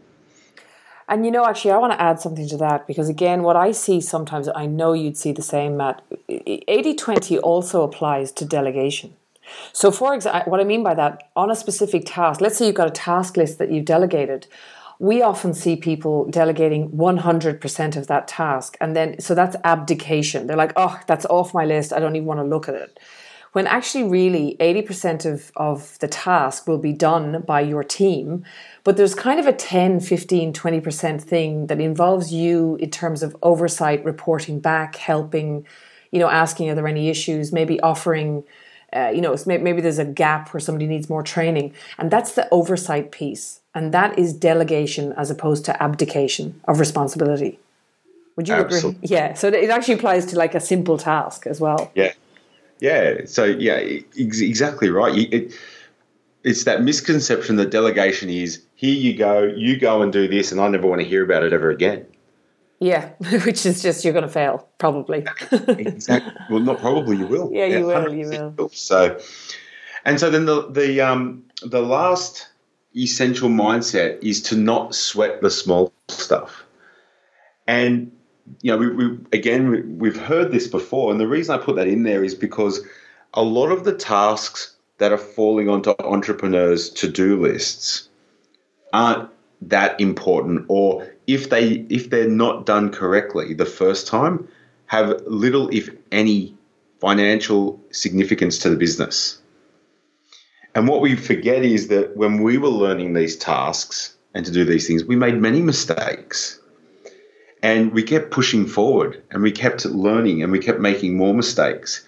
And 1.09 1.25
you 1.25 1.31
know, 1.31 1.45
actually, 1.45 1.71
I 1.71 1.77
want 1.77 1.93
to 1.93 2.01
add 2.01 2.19
something 2.19 2.47
to 2.49 2.57
that 2.57 2.85
because, 2.85 3.07
again, 3.07 3.43
what 3.43 3.55
I 3.55 3.71
see 3.71 4.01
sometimes, 4.01 4.49
I 4.49 4.65
know 4.65 4.93
you'd 4.93 5.17
see 5.17 5.31
the 5.31 5.41
same, 5.41 5.77
Matt. 5.77 6.03
80 6.27 6.95
20 6.95 7.37
also 7.39 7.83
applies 7.83 8.31
to 8.33 8.45
delegation. 8.45 9.15
So, 9.71 9.91
for 9.91 10.13
example, 10.13 10.51
what 10.51 10.59
I 10.59 10.65
mean 10.65 10.83
by 10.83 10.93
that, 10.95 11.29
on 11.35 11.49
a 11.49 11.55
specific 11.55 12.03
task, 12.05 12.41
let's 12.41 12.57
say 12.57 12.65
you've 12.65 12.75
got 12.75 12.89
a 12.89 12.91
task 12.91 13.37
list 13.37 13.57
that 13.59 13.71
you've 13.71 13.85
delegated. 13.85 14.47
We 14.99 15.21
often 15.21 15.53
see 15.53 15.77
people 15.77 16.25
delegating 16.29 16.89
100% 16.89 17.95
of 17.95 18.07
that 18.07 18.27
task. 18.27 18.75
And 18.81 18.95
then, 18.95 19.21
so 19.21 19.33
that's 19.33 19.55
abdication. 19.63 20.47
They're 20.47 20.57
like, 20.57 20.73
oh, 20.75 20.99
that's 21.07 21.25
off 21.27 21.53
my 21.53 21.63
list. 21.63 21.93
I 21.93 21.99
don't 21.99 22.15
even 22.15 22.25
want 22.25 22.39
to 22.41 22.43
look 22.43 22.67
at 22.67 22.75
it 22.75 22.99
when 23.57 23.65
actually 23.65 24.03
really 24.03 24.55
80% 24.59 25.25
of, 25.25 25.51
of 25.55 25.97
the 25.97 26.07
task 26.07 26.67
will 26.67 26.77
be 26.77 26.93
done 26.93 27.41
by 27.41 27.61
your 27.61 27.83
team 27.83 28.45
but 28.83 28.97
there's 28.97 29.15
kind 29.15 29.39
of 29.39 29.47
a 29.47 29.51
10 29.51 29.99
15 29.99 30.53
20% 30.53 31.21
thing 31.21 31.65
that 31.65 31.81
involves 31.81 32.31
you 32.31 32.75
in 32.75 32.91
terms 32.91 33.23
of 33.23 33.35
oversight 33.41 34.05
reporting 34.05 34.59
back 34.59 34.95
helping 34.95 35.65
you 36.11 36.19
know 36.19 36.29
asking 36.29 36.69
are 36.69 36.75
there 36.75 36.87
any 36.87 37.09
issues? 37.09 37.51
Maybe 37.51 37.79
offering 37.81 38.43
uh, 38.93 39.11
you 39.13 39.21
know 39.21 39.35
maybe 39.45 39.81
there's 39.81 39.99
a 39.99 40.05
gap 40.05 40.53
where 40.53 40.61
somebody 40.61 40.87
needs 40.87 41.09
more 41.09 41.23
training. 41.23 41.73
And 41.97 42.09
that's 42.09 42.33
the 42.33 42.47
oversight 42.51 43.11
piece. 43.11 43.61
And 43.75 43.93
that 43.93 44.17
is 44.17 44.33
delegation 44.33 45.13
as 45.13 45.29
opposed 45.29 45.65
to 45.65 45.83
abdication 45.83 46.61
of 46.67 46.79
responsibility. 46.79 47.59
Would 48.35 48.47
you 48.47 48.55
Absolutely. 48.55 48.89
agree 48.91 48.99
yeah. 49.01 49.33
So 49.33 49.47
it 49.47 49.69
actually 49.69 49.95
applies 49.95 50.25
to 50.27 50.37
like 50.37 50.55
a 50.55 50.59
simple 50.59 50.97
task 50.97 51.47
as 51.47 51.59
well. 51.59 51.91
Yeah 51.95 52.13
yeah. 52.79 53.25
So 53.25 53.45
yeah, 53.45 53.75
ex- 54.19 54.41
exactly 54.41 54.89
right. 54.89 55.15
It, 55.33 55.53
it's 56.43 56.63
that 56.63 56.81
misconception 56.81 57.57
that 57.57 57.71
delegation 57.71 58.29
is 58.29 58.61
here 58.75 58.93
you 58.93 59.17
go, 59.17 59.43
you 59.43 59.77
go 59.77 60.01
and 60.01 60.13
do 60.13 60.27
this, 60.27 60.51
and 60.51 60.61
I 60.61 60.67
never 60.67 60.87
want 60.87 61.01
to 61.01 61.07
hear 61.07 61.23
about 61.23 61.43
it 61.43 61.51
ever 61.51 61.69
again. 61.69 62.05
Yeah, 62.79 63.09
which 63.45 63.65
is 63.65 63.81
just 63.81 64.05
you're 64.05 64.13
going 64.13 64.25
to 64.25 64.31
fail 64.31 64.67
probably. 64.77 65.25
exactly. 65.51 66.33
Well, 66.49 66.59
not 66.59 66.79
probably. 66.79 67.17
You 67.17 67.27
will. 67.27 67.49
Yeah, 67.51 67.65
you 67.65 67.89
yeah, 67.89 68.03
will. 68.03 68.13
You 68.13 68.53
will. 68.57 68.69
So, 68.69 69.19
and 70.05 70.19
so 70.19 70.29
then 70.29 70.45
the 70.45 70.69
the 70.69 71.01
um 71.01 71.43
the 71.63 71.81
last 71.81 72.47
essential 72.95 73.49
mindset 73.49 74.21
is 74.23 74.41
to 74.43 74.55
not 74.55 74.95
sweat 74.95 75.41
the 75.41 75.49
small 75.49 75.91
stuff, 76.07 76.65
and 77.65 78.11
you 78.61 78.71
know, 78.71 78.77
we, 78.77 78.89
we 78.89 79.17
again 79.33 79.97
we've 79.97 80.19
heard 80.19 80.51
this 80.51 80.67
before, 80.67 81.11
and 81.11 81.19
the 81.19 81.27
reason 81.27 81.55
I 81.55 81.63
put 81.63 81.75
that 81.75 81.87
in 81.87 82.03
there 82.03 82.23
is 82.23 82.35
because 82.35 82.85
a 83.33 83.43
lot 83.43 83.71
of 83.71 83.83
the 83.83 83.93
tasks 83.93 84.75
that 84.97 85.11
are 85.11 85.17
falling 85.17 85.69
onto 85.69 85.93
entrepreneurs' 85.99 86.89
to-do 86.89 87.39
lists 87.39 88.09
aren't 88.93 89.29
that 89.61 89.99
important, 89.99 90.65
or 90.67 91.07
if 91.27 91.49
they 91.49 91.85
if 91.89 92.09
they're 92.09 92.29
not 92.29 92.65
done 92.65 92.91
correctly 92.91 93.53
the 93.53 93.65
first 93.65 94.07
time, 94.07 94.47
have 94.85 95.21
little 95.27 95.69
if 95.69 95.89
any 96.11 96.55
financial 96.99 97.79
significance 97.91 98.57
to 98.59 98.69
the 98.69 98.75
business. 98.75 99.39
And 100.73 100.87
what 100.87 101.01
we 101.01 101.15
forget 101.15 101.63
is 101.63 101.87
that 101.87 102.15
when 102.15 102.43
we 102.43 102.57
were 102.57 102.69
learning 102.69 103.13
these 103.13 103.35
tasks 103.35 104.15
and 104.33 104.45
to 104.45 104.51
do 104.51 104.63
these 104.63 104.87
things, 104.87 105.03
we 105.03 105.15
made 105.15 105.41
many 105.41 105.61
mistakes. 105.61 106.59
And 107.67 107.91
we 107.91 108.01
kept 108.01 108.31
pushing 108.31 108.65
forward 108.65 109.21
and 109.29 109.43
we 109.43 109.51
kept 109.51 109.85
learning 109.85 110.41
and 110.41 110.53
we 110.53 110.59
kept 110.59 110.79
making 110.79 111.17
more 111.17 111.33
mistakes. 111.33 112.01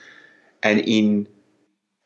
And 0.64 0.80
in 0.80 1.28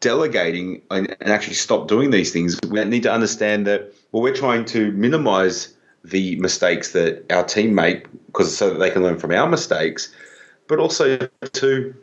delegating 0.02 0.82
and, 0.90 1.16
actually 1.22 1.54
stop 1.54 1.88
doing 1.88 2.10
these 2.10 2.34
things, 2.34 2.60
we 2.68 2.84
need 2.86 3.04
to 3.04 3.14
understand 3.14 3.68
that, 3.68 3.94
well, 4.12 4.24
we're 4.24 4.34
trying 4.34 4.66
to 4.66 4.92
minimize 4.94 5.72
the 6.04 6.36
mistakes 6.38 6.94
that 6.94 7.32
our 7.32 7.44
team 7.44 7.76
make 7.76 8.08
because 8.26 8.58
so 8.58 8.72
that 8.72 8.80
they 8.80 8.90
can 8.90 9.04
learn 9.04 9.20
from 9.20 9.32
our 9.32 9.48
mistakes, 9.48 10.12
but 10.68 10.80
also 10.80 11.20
to 11.52 11.94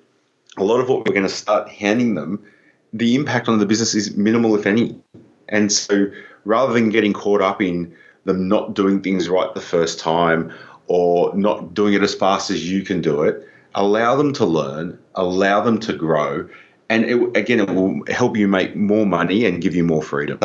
a 0.56 0.62
lot 0.62 0.78
of 0.78 0.88
what 0.88 0.98
we're 0.98 1.14
going 1.14 1.26
to 1.26 1.28
start 1.28 1.68
handing 1.68 2.14
them, 2.14 2.44
the 2.92 3.16
impact 3.16 3.48
on 3.48 3.58
the 3.58 3.66
business 3.66 3.96
is 3.96 4.16
minimal, 4.16 4.54
if 4.54 4.66
any. 4.66 5.00
And 5.48 5.72
so 5.72 6.12
rather 6.44 6.72
than 6.72 6.90
getting 6.90 7.12
caught 7.12 7.42
up 7.42 7.60
in 7.60 7.92
them 8.24 8.48
not 8.48 8.74
doing 8.74 9.02
things 9.02 9.28
right 9.28 9.52
the 9.54 9.60
first 9.60 9.98
time 9.98 10.52
or 10.90 11.33
not 11.37 11.72
doing 11.72 11.94
it 11.94 12.03
as 12.03 12.16
fast 12.16 12.50
as 12.50 12.68
you 12.68 12.83
can 12.83 13.00
do 13.00 13.22
it, 13.22 13.46
allow 13.76 14.16
them 14.16 14.33
to 14.33 14.44
learn, 14.44 14.98
allow 15.14 15.61
them 15.61 15.79
to 15.79 15.92
grow. 15.92 16.48
And 16.88 17.05
it, 17.05 17.37
again, 17.37 17.61
it 17.61 17.70
will 17.70 18.03
help 18.09 18.37
you 18.37 18.48
make 18.48 18.74
more 18.74 19.07
money 19.07 19.46
and 19.46 19.62
give 19.62 19.72
you 19.72 19.85
more 19.85 20.03
freedom. 20.03 20.40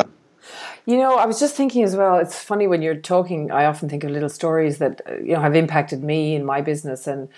You 0.84 0.98
know, 0.98 1.16
I 1.16 1.26
was 1.26 1.40
just 1.40 1.56
thinking 1.56 1.82
as 1.82 1.96
well. 1.96 2.18
It's 2.18 2.38
funny 2.38 2.68
when 2.68 2.80
you're 2.80 2.94
talking. 2.94 3.50
I 3.50 3.64
often 3.64 3.88
think 3.88 4.04
of 4.04 4.12
little 4.12 4.28
stories 4.28 4.78
that 4.78 5.02
you 5.20 5.34
know 5.34 5.40
have 5.40 5.56
impacted 5.56 6.04
me 6.04 6.36
in 6.36 6.44
my 6.44 6.60
business, 6.60 7.08
and 7.08 7.28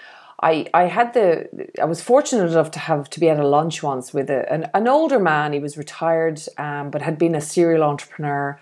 I 0.42 0.66
I 0.75 0.83
had 0.83 1.14
the 1.14 1.49
I 1.81 1.87
was 1.87 2.03
fortunate 2.03 2.51
enough 2.53 2.71
to 2.73 2.79
have 2.79 3.09
to 3.09 3.21
be 3.21 3.31
at 3.31 3.40
a 3.40 3.49
lunch 3.49 3.83
once 3.83 4.12
with 4.12 4.29
a, 4.29 4.53
an, 4.53 4.68
an 4.75 4.87
older 4.87 5.18
man. 5.18 5.55
He 5.55 5.61
was 5.61 5.79
retired, 5.79 6.42
um, 6.59 6.90
but 6.90 7.01
had 7.01 7.16
been 7.16 7.35
a 7.35 7.40
serial 7.40 7.85
entrepreneur, 7.85 8.61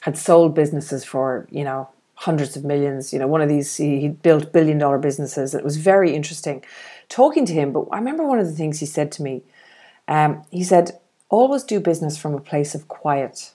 had 0.00 0.18
sold 0.18 0.52
businesses 0.52 1.04
for 1.04 1.46
you 1.52 1.62
know 1.62 1.88
hundreds 2.24 2.56
of 2.56 2.64
millions. 2.64 3.12
You 3.12 3.18
know, 3.18 3.26
one 3.26 3.42
of 3.42 3.48
these 3.48 3.76
he, 3.76 4.08
built 4.08 4.52
billion 4.52 4.78
dollar 4.78 4.98
businesses. 4.98 5.54
It 5.54 5.64
was 5.64 5.76
very 5.76 6.14
interesting 6.14 6.64
talking 7.08 7.44
to 7.46 7.52
him. 7.52 7.72
But 7.72 7.86
I 7.92 7.98
remember 7.98 8.26
one 8.26 8.38
of 8.38 8.46
the 8.46 8.58
things 8.60 8.80
he 8.80 8.86
said 8.86 9.12
to 9.12 9.22
me. 9.22 9.42
Um, 10.08 10.42
he 10.50 10.64
said, 10.64 10.98
"Always 11.28 11.64
do 11.64 11.80
business 11.80 12.18
from 12.18 12.34
a 12.34 12.40
place 12.40 12.74
of 12.74 12.88
quiet." 12.88 13.52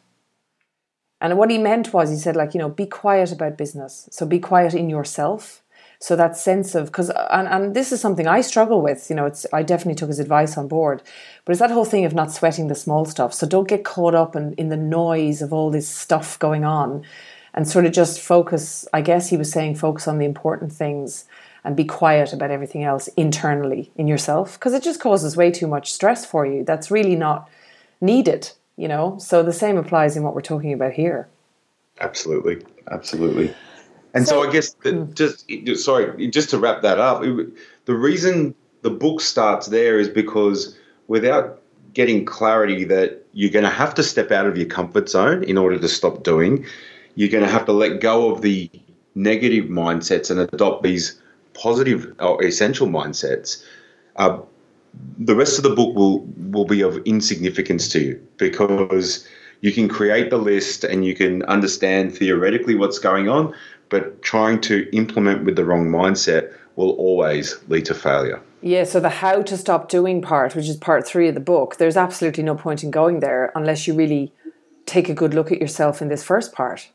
And 1.22 1.38
what 1.38 1.52
he 1.52 1.58
meant 1.58 1.94
was, 1.94 2.10
he 2.10 2.16
said, 2.16 2.36
like, 2.36 2.54
you 2.54 2.60
know, 2.60 2.70
be 2.70 2.86
quiet 2.86 3.32
about 3.32 3.58
business. 3.58 4.08
So 4.12 4.26
be 4.26 4.40
quiet 4.40 4.74
in 4.74 4.90
yourself. 4.90 5.62
So 6.02 6.16
that 6.16 6.38
sense 6.38 6.76
of, 6.76 6.86
because, 6.86 7.12
and, 7.30 7.46
and 7.48 7.76
this 7.76 7.92
is 7.92 8.00
something 8.00 8.26
I 8.26 8.40
struggle 8.40 8.82
with, 8.82 9.10
you 9.10 9.18
know, 9.18 9.26
it's, 9.26 9.46
I 9.52 9.64
definitely 9.64 9.96
took 9.96 10.08
his 10.08 10.20
advice 10.20 10.58
on 10.58 10.70
board, 10.70 11.04
but 11.44 11.52
it's 11.52 11.60
that 11.60 11.72
whole 11.72 11.84
thing 11.84 12.06
of 12.06 12.14
not 12.14 12.32
sweating 12.32 12.70
the 12.70 12.76
small 12.76 13.04
stuff. 13.04 13.34
So 13.34 13.46
don't 13.46 13.68
get 13.68 13.84
caught 13.84 14.16
up 14.16 14.34
in, 14.34 14.54
in 14.54 14.70
the 14.70 14.78
noise 14.78 15.42
of 15.42 15.52
all 15.52 15.70
this 15.70 15.90
stuff 15.90 16.40
going 16.40 16.64
on 16.64 17.04
and 17.54 17.68
sort 17.68 17.86
of 17.86 17.92
just 17.92 18.22
focus, 18.22 18.88
I 18.94 19.02
guess 19.02 19.30
he 19.30 19.38
was 19.38 19.52
saying, 19.52 19.76
focus 19.76 20.08
on 20.08 20.18
the 20.18 20.26
important 20.26 20.72
things 20.72 21.26
and 21.64 21.76
be 21.76 21.84
quiet 21.84 22.32
about 22.32 22.52
everything 22.52 22.84
else 22.84 23.08
internally 23.18 23.92
in 23.96 24.08
yourself 24.08 24.54
because 24.54 24.74
it 24.74 24.84
just 24.84 25.00
causes 25.00 25.36
way 25.36 25.52
too 25.52 25.68
much 25.68 25.92
stress 25.92 26.26
for 26.26 26.46
you. 26.46 26.64
That's 26.64 26.90
really 26.90 27.16
not 27.16 27.50
needed 28.02 28.52
you 28.80 28.88
know 28.88 29.18
so 29.20 29.44
the 29.44 29.54
same 29.54 29.78
applies 29.78 30.16
in 30.16 30.24
what 30.24 30.34
we're 30.34 30.42
talking 30.42 30.74
about 30.74 30.94
here 30.94 31.28
absolutely 32.00 32.66
absolutely 32.90 33.54
and 34.14 34.26
so, 34.26 34.42
so 34.42 34.50
i 34.50 34.52
guess 34.52 34.72
that 34.84 34.94
hmm. 34.94 35.14
just 35.14 35.84
sorry 35.84 36.28
just 36.30 36.50
to 36.50 36.58
wrap 36.58 36.82
that 36.82 36.98
up 36.98 37.22
the 37.22 37.94
reason 37.94 38.56
the 38.82 38.90
book 38.90 39.20
starts 39.20 39.68
there 39.68 40.00
is 40.00 40.08
because 40.08 40.78
without 41.08 41.62
getting 41.94 42.24
clarity 42.24 42.86
that 42.86 43.26
you're 43.34 43.52
going 43.52 43.66
to 43.66 43.70
have 43.70 43.94
to 43.94 44.04
step 44.04 44.32
out 44.32 44.46
of 44.46 44.58
your 44.58 44.68
comfort 44.68 45.10
zone 45.10 45.44
in 45.44 45.58
order 45.58 45.78
to 45.78 45.88
stop 45.88 46.24
doing 46.24 46.66
you're 47.20 47.30
going 47.30 47.44
to 47.44 47.50
have 47.50 47.66
to 47.66 47.74
let 47.74 48.00
go 48.00 48.32
of 48.32 48.42
the 48.42 48.70
negative 49.16 49.66
mindsets 49.66 50.32
and 50.32 50.40
adopt 50.40 50.84
these 50.84 51.22
positive 51.54 52.16
or 52.20 52.42
essential 52.44 52.88
mindsets 52.88 53.64
uh, 54.16 54.40
the 55.18 55.36
rest 55.36 55.58
of 55.58 55.64
the 55.64 55.70
book 55.70 55.96
will 55.96 56.20
will 56.52 56.66
be 56.66 56.82
of 56.82 56.98
insignificance 57.06 57.88
to 57.90 58.00
you 58.00 58.28
because 58.38 59.28
you 59.62 59.72
can 59.72 59.88
create 59.88 60.30
the 60.30 60.38
list 60.38 60.84
and 60.84 61.06
you 61.06 61.14
can 61.16 61.44
understand 61.44 62.16
theoretically 62.16 62.76
what's 62.76 63.00
going 63.00 63.28
on, 63.28 63.54
but 63.90 64.22
trying 64.22 64.62
to 64.62 64.90
implement 64.96 65.44
with 65.44 65.56
the 65.56 65.66
wrong 65.66 65.90
mindset 65.90 66.54
will 66.76 66.92
always 66.92 67.58
lead 67.68 67.86
to 67.86 67.94
failure. 67.94 68.42
Yeah, 68.62 68.86
so 68.86 69.00
the 69.00 69.10
how 69.10 69.42
to 69.42 69.58
stop 69.58 69.90
doing 69.90 70.22
part, 70.22 70.56
which 70.56 70.68
is 70.68 70.78
part 70.78 71.06
three 71.06 71.28
of 71.28 71.34
the 71.34 71.42
book, 71.42 71.78
there's 71.78 71.98
absolutely 71.98 72.44
no 72.44 72.56
point 72.56 72.84
in 72.84 72.92
going 72.92 73.20
there 73.20 73.52
unless 73.56 73.88
you 73.88 73.94
really 73.94 74.32
take 74.86 75.10
a 75.10 75.14
good 75.14 75.34
look 75.34 75.52
at 75.52 75.60
yourself 75.60 76.02
in 76.02 76.08
this 76.08 76.24
first 76.24 76.54
part. 76.54 76.90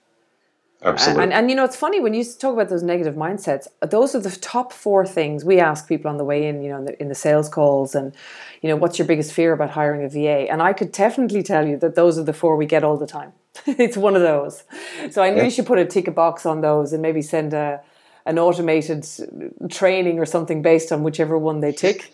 Absolutely. 0.85 1.23
And, 1.25 1.33
and, 1.33 1.51
you 1.51 1.57
know, 1.57 1.65
it's 1.65 1.77
funny 1.77 1.99
when 1.99 2.13
you 2.13 2.23
talk 2.25 2.53
about 2.53 2.69
those 2.69 2.83
negative 2.83 3.15
mindsets, 3.15 3.67
those 3.81 4.15
are 4.15 4.21
the 4.21 4.31
top 4.31 4.73
four 4.73 5.07
things 5.07 5.43
we 5.45 5.59
ask 5.59 5.89
people 5.89 6.11
on 6.11 6.19
the 6.19 6.25
way 6.25 6.47
in, 6.47 6.63
you 6.63 6.69
know, 6.69 6.79
in 6.79 6.85
the, 6.85 7.01
in 7.01 7.09
the 7.09 7.15
sales 7.15 7.49
calls 7.49 7.95
and, 7.95 8.15
you 8.61 8.69
know, 8.69 8.77
what's 8.77 8.99
your 8.99 9.09
biggest 9.09 9.33
fear 9.33 9.55
about 9.55 9.71
hiring 9.71 10.05
a 10.05 10.09
VA? 10.11 10.51
And 10.51 10.61
I 10.61 10.75
could 10.75 10.93
definitely 10.93 11.43
tell 11.43 11.67
you 11.67 11.79
that 11.79 11.95
those 11.95 12.19
are 12.19 12.23
the 12.23 12.35
four 12.35 12.57
we 12.57 12.67
get 12.67 12.85
all 12.85 12.99
the 12.99 13.07
time. 13.07 13.33
it's 13.67 13.97
one 13.97 14.15
of 14.15 14.23
those. 14.23 14.65
So 15.11 15.23
I 15.23 15.31
knew 15.31 15.39
yeah. 15.39 15.45
you 15.45 15.51
should 15.51 15.67
put 15.67 15.79
a 15.79 15.87
tick 15.87 16.07
a 16.07 16.11
box 16.11 16.45
on 16.45 16.61
those 16.61 16.93
and 16.93 17.01
maybe 17.01 17.23
send 17.23 17.55
a, 17.55 17.81
an 18.27 18.39
automated 18.39 19.07
training 19.71 20.19
or 20.19 20.27
something 20.27 20.61
based 20.61 20.93
on 20.93 21.03
whichever 21.03 21.39
one 21.39 21.61
they 21.61 21.73
tick. 21.73 22.13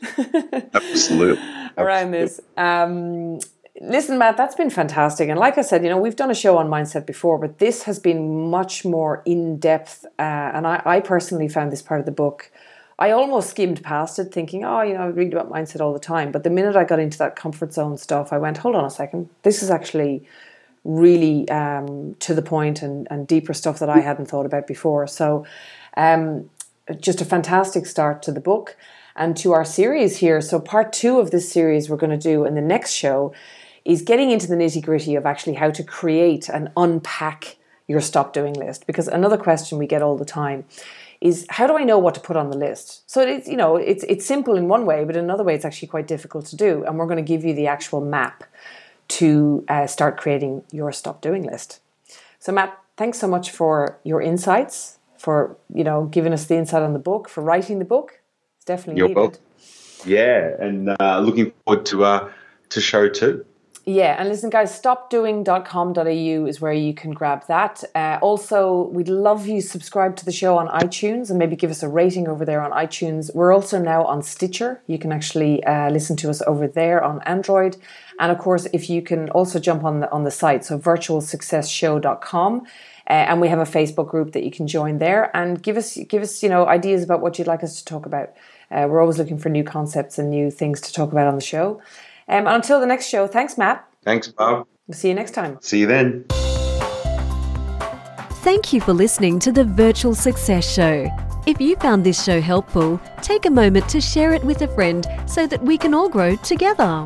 Absolutely. 0.75 1.43
Around 1.77 2.13
this. 2.13 2.41
Um, 2.57 3.41
Listen, 3.83 4.19
Matt, 4.19 4.37
that's 4.37 4.55
been 4.55 4.69
fantastic. 4.69 5.31
And 5.31 5.39
like 5.39 5.57
I 5.57 5.63
said, 5.63 5.83
you 5.83 5.89
know, 5.89 5.97
we've 5.97 6.17
done 6.17 6.31
a 6.31 6.35
show 6.35 6.59
on 6.59 6.69
mindset 6.69 7.07
before, 7.07 7.39
but 7.39 7.59
this 7.59 7.85
has 7.85 7.99
been 7.99 8.51
much 8.51 8.85
more 8.85 9.23
in 9.25 9.59
depth. 9.59 10.05
Uh, 10.19 10.23
and 10.23 10.67
I, 10.67 10.83
I, 10.85 11.01
personally 11.01 11.49
found 11.49 11.73
this 11.73 11.81
part 11.81 11.99
of 11.99 12.05
the 12.05 12.13
book, 12.13 12.53
I 12.99 13.11
almost 13.11 13.49
skimmed 13.49 13.83
past 13.83 14.19
it 14.19 14.35
thinking, 14.35 14.67
oh, 14.67 14.83
you 14.83 14.93
know, 14.93 15.01
I 15.01 15.07
read 15.07 15.33
about 15.33 15.51
mindset 15.51 15.81
all 15.81 15.95
the 15.95 15.99
time. 15.99 16.31
But 16.31 16.45
the 16.45 16.51
minute 16.51 16.77
I 16.77 16.85
got 16.85 17.01
into 17.01 17.17
that 17.19 17.37
comfort 17.37 17.73
zone 17.73 17.97
stuff, 17.97 18.35
I 18.35 18.39
went, 18.39 18.59
hold 18.59 18.77
on 18.77 18.85
a 18.85 18.91
second. 18.91 19.31
This 19.45 19.63
is 19.63 19.71
actually 19.71 20.29
really 20.85 21.49
um, 21.49 22.17
to 22.21 22.35
the 22.35 22.43
point 22.43 22.83
and, 22.83 23.09
and 23.11 23.27
deeper 23.27 23.55
stuff 23.55 23.79
that 23.79 23.89
I 23.89 24.01
hadn't 24.01 24.27
thought 24.27 24.45
about 24.45 24.67
before. 24.67 25.07
So, 25.07 25.47
um, 25.97 26.51
just 27.01 27.23
a 27.23 27.25
fantastic 27.25 27.87
start 27.87 28.23
to 28.25 28.33
the 28.33 28.41
book 28.41 28.77
and 29.17 29.37
to 29.39 29.53
our 29.53 29.65
series 29.65 30.19
here. 30.19 30.43
So, 30.43 30.61
part 30.61 30.93
two 30.93 31.19
of 31.19 31.31
this 31.31 31.51
series 31.51 31.89
we're 31.89 31.97
going 31.97 32.19
to 32.19 32.19
do 32.19 32.45
in 32.45 32.55
the 32.55 32.61
next 32.61 32.93
show 32.93 33.33
is 33.85 34.03
getting 34.03 34.31
into 34.31 34.47
the 34.47 34.55
nitty 34.55 34.83
gritty 34.83 35.15
of 35.15 35.27
actually 35.27 35.55
how 35.55 35.71
to 35.71 35.83
create 35.83 36.49
and 36.49 36.71
unpack 36.77 37.57
your 37.87 38.01
stop 38.01 38.33
doing 38.33 38.55
list. 38.55 38.87
Because 38.87 39.09
another 39.09 39.37
question 39.37 39.79
we 39.79 39.87
get 39.87 40.03
all 40.03 40.17
the 40.17 40.25
time 40.25 40.65
is 41.21 41.47
how 41.51 41.67
do 41.67 41.77
I 41.77 41.85
know 41.85 41.99
what 41.99 42.15
to 42.15 42.21
put 42.21 42.37
on 42.37 42.51
the 42.51 42.57
list? 42.57 43.09
So 43.11 43.21
it's 43.21 43.49
you 43.49 43.57
know 43.57 43.77
it's 43.77 44.05
it's 44.05 44.25
simple 44.25 44.57
in 44.57 44.69
one 44.69 44.87
way, 44.87 45.05
but 45.05 45.17
in 45.17 45.25
another 45.25 45.45
way 45.45 45.55
it's 45.55 45.65
actually 45.65 45.89
quite 45.89 46.07
difficult 46.07 46.47
to 46.47 46.57
do. 46.57 46.85
And 46.85 46.99
we're 46.99 47.07
going 47.07 47.25
to 47.25 47.29
give 47.33 47.45
you 47.45 47.55
the 47.55 47.67
actual 47.67 48.01
map 48.01 48.45
to 49.09 49.65
uh, 49.69 49.87
start 49.87 50.17
creating 50.17 50.63
your 50.71 50.93
stop 50.93 51.21
doing 51.21 51.43
list. 51.43 51.81
So 52.39 52.53
Matt, 52.53 52.79
thanks 52.97 53.19
so 53.19 53.27
much 53.27 53.51
for 53.51 53.99
your 54.05 54.23
insights, 54.23 54.99
for 55.19 55.57
you 55.75 55.85
know 55.85 56.05
giving 56.05 56.33
us 56.33 56.47
the 56.47 56.57
insight 56.57 56.83
on 56.83 56.93
the 56.93 56.99
book, 56.99 57.29
for 57.29 57.43
writing 57.43 57.79
the 57.81 57.85
book. 57.85 58.21
It's 58.57 58.65
definitely 58.65 58.99
You're 58.99 59.09
needed. 59.09 59.21
Welcome. 59.21 59.41
Yeah, 60.07 60.55
and 60.59 60.97
uh, 60.99 61.21
looking 61.21 61.53
forward 61.65 61.85
to 61.87 62.05
uh, 62.05 62.31
to 62.71 62.81
show 62.81 63.09
two. 63.09 63.45
Yeah, 63.91 64.15
and 64.21 64.29
listen, 64.29 64.51
guys, 64.51 64.71
stopdoing.com.au 64.81 66.47
is 66.47 66.61
where 66.61 66.73
you 66.73 66.95
can 66.95 67.11
grab 67.11 67.45
that. 67.49 67.83
Uh, 67.93 68.21
also, 68.23 68.83
we'd 68.93 69.09
love 69.09 69.49
you 69.49 69.61
subscribe 69.61 70.15
to 70.19 70.25
the 70.25 70.31
show 70.31 70.57
on 70.59 70.69
iTunes 70.69 71.29
and 71.29 71.41
maybe 71.41 71.57
give 71.57 71.73
us 71.73 71.83
a 71.83 71.89
rating 71.89 72.29
over 72.29 72.45
there 72.45 72.61
on 72.63 72.71
iTunes. 72.71 73.35
We're 73.35 73.53
also 73.53 73.81
now 73.83 74.05
on 74.05 74.23
Stitcher. 74.23 74.81
You 74.87 74.97
can 74.97 75.11
actually 75.11 75.65
uh, 75.65 75.91
listen 75.91 76.15
to 76.19 76.31
us 76.31 76.41
over 76.47 76.69
there 76.69 77.03
on 77.03 77.21
Android. 77.23 77.79
And 78.21 78.31
of 78.31 78.39
course, 78.39 78.69
if 78.73 78.89
you 78.89 79.03
can 79.03 79.29
also 79.31 79.59
jump 79.59 79.83
on 79.83 79.99
the 79.99 80.13
on 80.13 80.23
the 80.23 80.31
site, 80.31 80.65
so 80.65 80.79
virtualsuccessshow.com. 80.79 82.61
Uh, 82.61 83.13
and 83.13 83.41
we 83.41 83.49
have 83.49 83.59
a 83.59 83.65
Facebook 83.65 84.09
group 84.09 84.31
that 84.35 84.45
you 84.45 84.53
can 84.53 84.69
join 84.69 84.99
there 84.99 85.37
and 85.37 85.61
give 85.61 85.77
us 85.77 85.99
give 86.09 86.23
us 86.23 86.45
you 86.45 86.49
know 86.49 86.65
ideas 86.65 87.03
about 87.03 87.21
what 87.23 87.41
you'd 87.41 87.49
like 87.49 87.65
us 87.65 87.79
to 87.81 87.85
talk 87.85 88.07
about. 88.07 88.29
Uh, 88.71 88.87
we're 88.89 89.01
always 89.01 89.19
looking 89.19 89.37
for 89.37 89.49
new 89.49 89.65
concepts 89.65 90.17
and 90.17 90.31
new 90.31 90.49
things 90.49 90.81
to 90.81 90.93
talk 90.93 91.11
about 91.11 91.27
on 91.27 91.35
the 91.35 91.41
show. 91.41 91.83
Um, 92.31 92.47
until 92.47 92.81
the 92.81 92.87
next 92.87 93.07
show, 93.09 93.27
thanks, 93.27 93.59
Matt. 93.59 93.85
Thanks, 94.05 94.29
Bob. 94.29 94.67
We'll 94.87 94.97
see 94.97 95.09
you 95.09 95.15
next 95.15 95.33
time. 95.33 95.59
See 95.61 95.81
you 95.81 95.87
then. 95.87 96.25
Thank 98.43 98.73
you 98.73 98.81
for 98.81 98.95
listening 98.95 99.39
to 99.41 99.53
the 99.53 99.65
Virtual 99.65 100.15
Success 100.15 100.73
Show. 100.73 101.09
If 101.47 101.61
you 101.61 101.77
found 101.77 102.05
this 102.05 102.25
show 102.25 102.41
helpful, 102.41 103.01
take 103.21 103.47
a 103.47 103.51
moment 103.51 103.89
to 103.91 104.01
share 104.01 104.33
it 104.33 104.43
with 104.45 104.63
a 104.63 104.69
friend 104.69 105.07
so 105.27 105.47
that 105.47 105.63
we 105.63 105.77
can 105.77 105.93
all 105.93 106.09
grow 106.09 106.37
together. 106.37 107.05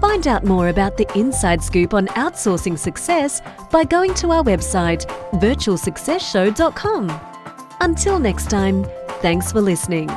Find 0.00 0.26
out 0.26 0.44
more 0.44 0.68
about 0.68 0.96
the 0.96 1.08
inside 1.18 1.62
scoop 1.62 1.94
on 1.94 2.06
outsourcing 2.08 2.78
success 2.78 3.40
by 3.70 3.84
going 3.84 4.14
to 4.14 4.30
our 4.30 4.42
website, 4.44 5.06
virtualsuccessshow.com. 5.40 7.20
Until 7.80 8.18
next 8.18 8.50
time, 8.50 8.84
thanks 9.20 9.52
for 9.52 9.60
listening. 9.60 10.08